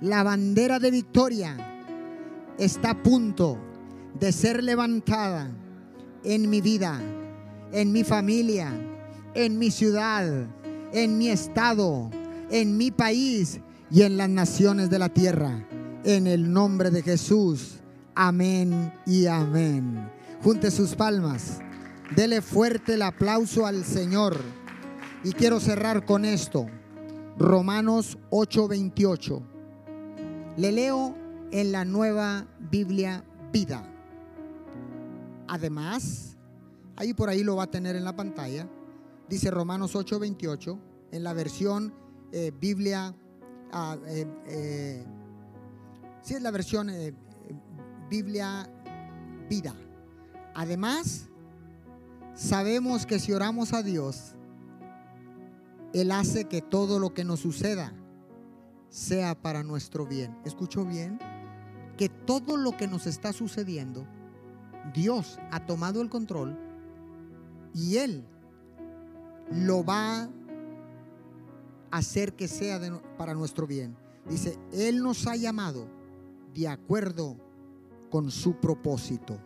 la 0.00 0.22
bandera 0.22 0.78
de 0.78 0.90
victoria, 0.90 1.84
está 2.58 2.92
a 2.92 3.02
punto 3.02 3.58
de 4.18 4.32
ser 4.32 4.64
levantada 4.64 5.50
en 6.24 6.48
mi 6.48 6.62
vida, 6.62 6.98
en 7.70 7.92
mi 7.92 8.02
familia, 8.02 8.72
en 9.34 9.58
mi 9.58 9.70
ciudad, 9.70 10.46
en 10.94 11.18
mi 11.18 11.28
estado, 11.28 12.08
en 12.50 12.78
mi 12.78 12.90
país 12.90 13.60
y 13.90 14.04
en 14.04 14.16
las 14.16 14.30
naciones 14.30 14.88
de 14.88 14.98
la 14.98 15.10
tierra. 15.10 15.68
En 16.02 16.26
el 16.26 16.50
nombre 16.50 16.90
de 16.90 17.02
Jesús. 17.02 17.80
Amén 18.14 18.90
y 19.04 19.26
amén. 19.26 20.10
Junte 20.42 20.70
sus 20.70 20.94
palmas. 20.94 21.58
Dele 22.16 22.40
fuerte 22.40 22.94
el 22.94 23.02
aplauso 23.02 23.66
al 23.66 23.84
Señor. 23.84 24.40
Y 25.24 25.32
quiero 25.32 25.58
cerrar 25.58 26.04
con 26.04 26.24
esto. 26.24 26.66
Romanos 27.36 28.18
8:28. 28.30 29.42
Le 30.56 30.72
leo 30.72 31.16
en 31.50 31.72
la 31.72 31.84
nueva 31.84 32.46
Biblia 32.70 33.24
vida. 33.52 33.82
Además, 35.48 36.36
ahí 36.96 37.14
por 37.14 37.28
ahí 37.28 37.42
lo 37.42 37.56
va 37.56 37.64
a 37.64 37.70
tener 37.70 37.96
en 37.96 38.04
la 38.04 38.14
pantalla. 38.14 38.68
Dice 39.28 39.50
Romanos 39.50 39.96
8:28 39.96 40.78
en 41.10 41.24
la 41.24 41.32
versión 41.32 41.92
eh, 42.30 42.52
Biblia. 42.60 43.14
Ah, 43.72 43.96
eh, 44.06 44.26
eh, 44.46 45.06
si 46.22 46.34
es 46.34 46.42
la 46.42 46.52
versión 46.52 46.90
Biblia 48.08 48.70
vida. 49.48 49.74
Además, 50.54 51.28
sabemos 52.34 53.04
que 53.04 53.18
si 53.18 53.32
oramos 53.32 53.72
a 53.72 53.82
Dios, 53.82 54.34
Él 55.92 56.10
hace 56.12 56.44
que 56.44 56.60
todo 56.62 56.98
lo 56.98 57.14
que 57.14 57.24
nos 57.24 57.40
suceda 57.40 57.92
sea 58.88 59.34
para 59.40 59.62
nuestro 59.62 60.06
bien. 60.06 60.36
¿Escuchó 60.44 60.84
bien? 60.84 61.18
Que 61.96 62.08
todo 62.08 62.56
lo 62.56 62.76
que 62.76 62.86
nos 62.86 63.06
está 63.06 63.32
sucediendo, 63.32 64.06
Dios 64.94 65.38
ha 65.50 65.66
tomado 65.66 66.00
el 66.02 66.08
control 66.08 66.56
y 67.74 67.96
Él 67.96 68.24
lo 69.50 69.84
va 69.84 70.24
a 70.24 70.28
hacer 71.90 72.34
que 72.34 72.48
sea 72.48 72.80
para 73.16 73.34
nuestro 73.34 73.66
bien. 73.66 73.96
Dice, 74.28 74.58
Él 74.72 75.02
nos 75.02 75.26
ha 75.26 75.36
llamado 75.36 75.88
de 76.54 76.68
acuerdo 76.68 77.36
con 78.10 78.30
su 78.30 78.56
propósito. 78.56 79.38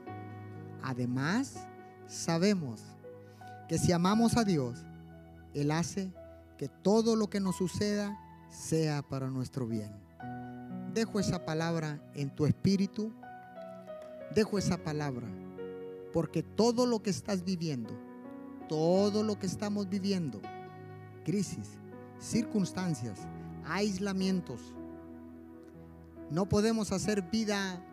Además, 0.82 1.68
sabemos 2.07 2.80
que 3.68 3.78
si 3.78 3.93
amamos 3.93 4.36
a 4.36 4.45
Dios, 4.45 4.84
Él 5.55 5.70
hace 5.70 6.12
que 6.62 6.68
todo 6.68 7.16
lo 7.16 7.28
que 7.28 7.40
nos 7.40 7.56
suceda 7.56 8.16
sea 8.48 9.02
para 9.02 9.28
nuestro 9.28 9.66
bien. 9.66 9.90
Dejo 10.94 11.18
esa 11.18 11.44
palabra 11.44 12.00
en 12.14 12.32
tu 12.32 12.46
espíritu. 12.46 13.12
Dejo 14.32 14.58
esa 14.58 14.76
palabra. 14.76 15.26
Porque 16.12 16.44
todo 16.44 16.86
lo 16.86 17.02
que 17.02 17.10
estás 17.10 17.42
viviendo, 17.42 17.92
todo 18.68 19.24
lo 19.24 19.40
que 19.40 19.46
estamos 19.46 19.88
viviendo, 19.88 20.40
crisis, 21.24 21.68
circunstancias, 22.20 23.18
aislamientos, 23.64 24.60
no 26.30 26.48
podemos 26.48 26.92
hacer 26.92 27.22
vida 27.22 27.84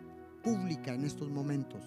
pública 0.44 0.94
en 0.94 1.06
estos 1.06 1.32
momentos. 1.32 1.82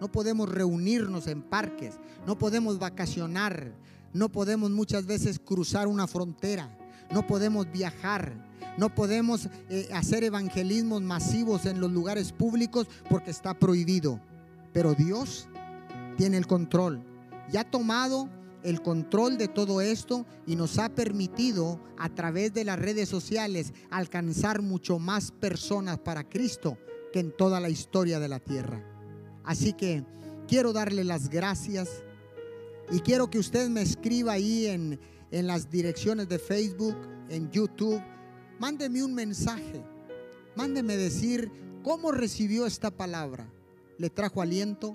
No 0.00 0.10
podemos 0.10 0.48
reunirnos 0.48 1.28
en 1.28 1.42
parques, 1.42 1.94
no 2.26 2.36
podemos 2.36 2.80
vacacionar, 2.80 3.72
no 4.14 4.30
podemos 4.30 4.70
muchas 4.70 5.04
veces 5.04 5.38
cruzar 5.38 5.86
una 5.88 6.06
frontera, 6.06 6.70
no 7.12 7.26
podemos 7.26 7.70
viajar, 7.70 8.32
no 8.78 8.94
podemos 8.94 9.48
eh, 9.68 9.88
hacer 9.92 10.24
evangelismos 10.24 11.02
masivos 11.02 11.66
en 11.66 11.80
los 11.80 11.92
lugares 11.92 12.32
públicos 12.32 12.88
porque 13.10 13.30
está 13.30 13.58
prohibido. 13.58 14.20
Pero 14.72 14.94
Dios 14.94 15.48
tiene 16.16 16.36
el 16.36 16.46
control. 16.46 17.04
Ya 17.50 17.60
ha 17.60 17.70
tomado 17.70 18.28
el 18.62 18.80
control 18.82 19.36
de 19.36 19.48
todo 19.48 19.80
esto 19.80 20.24
y 20.46 20.56
nos 20.56 20.78
ha 20.78 20.88
permitido 20.88 21.80
a 21.98 22.08
través 22.08 22.54
de 22.54 22.64
las 22.64 22.78
redes 22.78 23.08
sociales 23.08 23.72
alcanzar 23.90 24.62
mucho 24.62 24.98
más 24.98 25.32
personas 25.32 25.98
para 25.98 26.28
Cristo 26.28 26.78
que 27.12 27.20
en 27.20 27.36
toda 27.36 27.60
la 27.60 27.68
historia 27.68 28.18
de 28.18 28.28
la 28.28 28.40
tierra. 28.40 28.82
Así 29.44 29.72
que 29.74 30.04
quiero 30.48 30.72
darle 30.72 31.04
las 31.04 31.28
gracias 31.28 32.02
y 32.90 33.00
quiero 33.00 33.30
que 33.30 33.38
usted 33.38 33.68
me 33.68 33.82
escriba 33.82 34.32
ahí 34.32 34.66
en, 34.66 35.00
en 35.30 35.46
las 35.46 35.70
direcciones 35.70 36.28
de 36.28 36.38
Facebook, 36.38 36.96
en 37.28 37.50
YouTube. 37.50 38.02
Mándeme 38.58 39.02
un 39.02 39.14
mensaje. 39.14 39.84
Mándeme 40.56 40.96
decir 40.96 41.50
cómo 41.82 42.12
recibió 42.12 42.66
esta 42.66 42.90
palabra. 42.90 43.48
¿Le 43.98 44.10
trajo 44.10 44.42
aliento? 44.42 44.92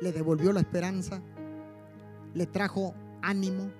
¿Le 0.00 0.12
devolvió 0.12 0.52
la 0.52 0.60
esperanza? 0.60 1.22
¿Le 2.34 2.46
trajo 2.46 2.94
ánimo? 3.22 3.70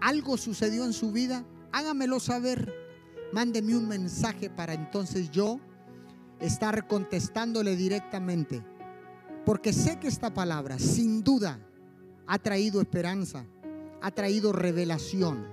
¿Algo 0.00 0.36
sucedió 0.36 0.84
en 0.84 0.92
su 0.92 1.12
vida? 1.12 1.44
Hágamelo 1.72 2.20
saber. 2.20 2.72
Mándeme 3.32 3.76
un 3.76 3.86
mensaje 3.86 4.50
para 4.50 4.74
entonces 4.74 5.30
yo 5.30 5.60
estar 6.40 6.86
contestándole 6.88 7.76
directamente. 7.76 8.64
Porque 9.44 9.72
sé 9.72 9.98
que 9.98 10.08
esta 10.08 10.32
palabra, 10.34 10.78
sin 10.78 11.22
duda, 11.22 11.60
ha 12.30 12.38
traído 12.38 12.80
esperanza, 12.80 13.44
ha 14.00 14.12
traído 14.12 14.52
revelación 14.52 15.48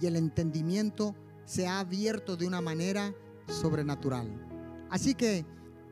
y 0.00 0.06
el 0.06 0.16
entendimiento 0.16 1.14
se 1.44 1.66
ha 1.66 1.80
abierto 1.80 2.34
de 2.34 2.46
una 2.46 2.62
manera 2.62 3.14
sobrenatural. 3.46 4.26
Así 4.88 5.14
que 5.14 5.44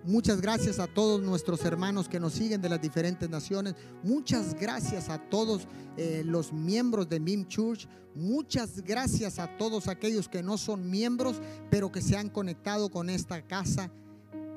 muchas 0.04 0.40
gracias 0.40 0.78
a 0.78 0.86
todos 0.86 1.20
nuestros 1.20 1.62
hermanos 1.66 2.08
que 2.08 2.18
nos 2.18 2.32
siguen 2.32 2.62
de 2.62 2.70
las 2.70 2.80
diferentes 2.80 3.28
naciones. 3.28 3.74
Muchas 4.02 4.58
gracias 4.58 5.10
a 5.10 5.18
todos 5.18 5.68
eh, 5.98 6.22
los 6.24 6.50
miembros 6.50 7.10
de 7.10 7.20
MIM 7.20 7.46
Church. 7.46 7.86
Muchas 8.14 8.82
gracias 8.82 9.38
a 9.38 9.58
todos 9.58 9.86
aquellos 9.86 10.30
que 10.30 10.42
no 10.42 10.56
son 10.56 10.88
miembros, 10.88 11.42
pero 11.68 11.92
que 11.92 12.00
se 12.00 12.16
han 12.16 12.30
conectado 12.30 12.88
con 12.88 13.10
esta 13.10 13.46
casa. 13.46 13.90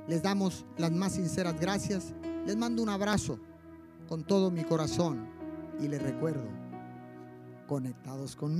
Les 0.07 0.23
damos 0.23 0.65
las 0.77 0.93
más 0.93 1.15
sinceras 1.15 1.59
gracias 1.59 2.13
les 2.45 2.55
mando 2.55 2.81
un 2.81 2.87
abrazo 2.87 3.37
con 4.07 4.23
todo 4.23 4.49
mi 4.49 4.63
corazón 4.63 5.38
y 5.79 5.87
les 5.87 6.01
recuerdo, 6.01 6.47
conectados 7.67 8.35
con 8.35 8.57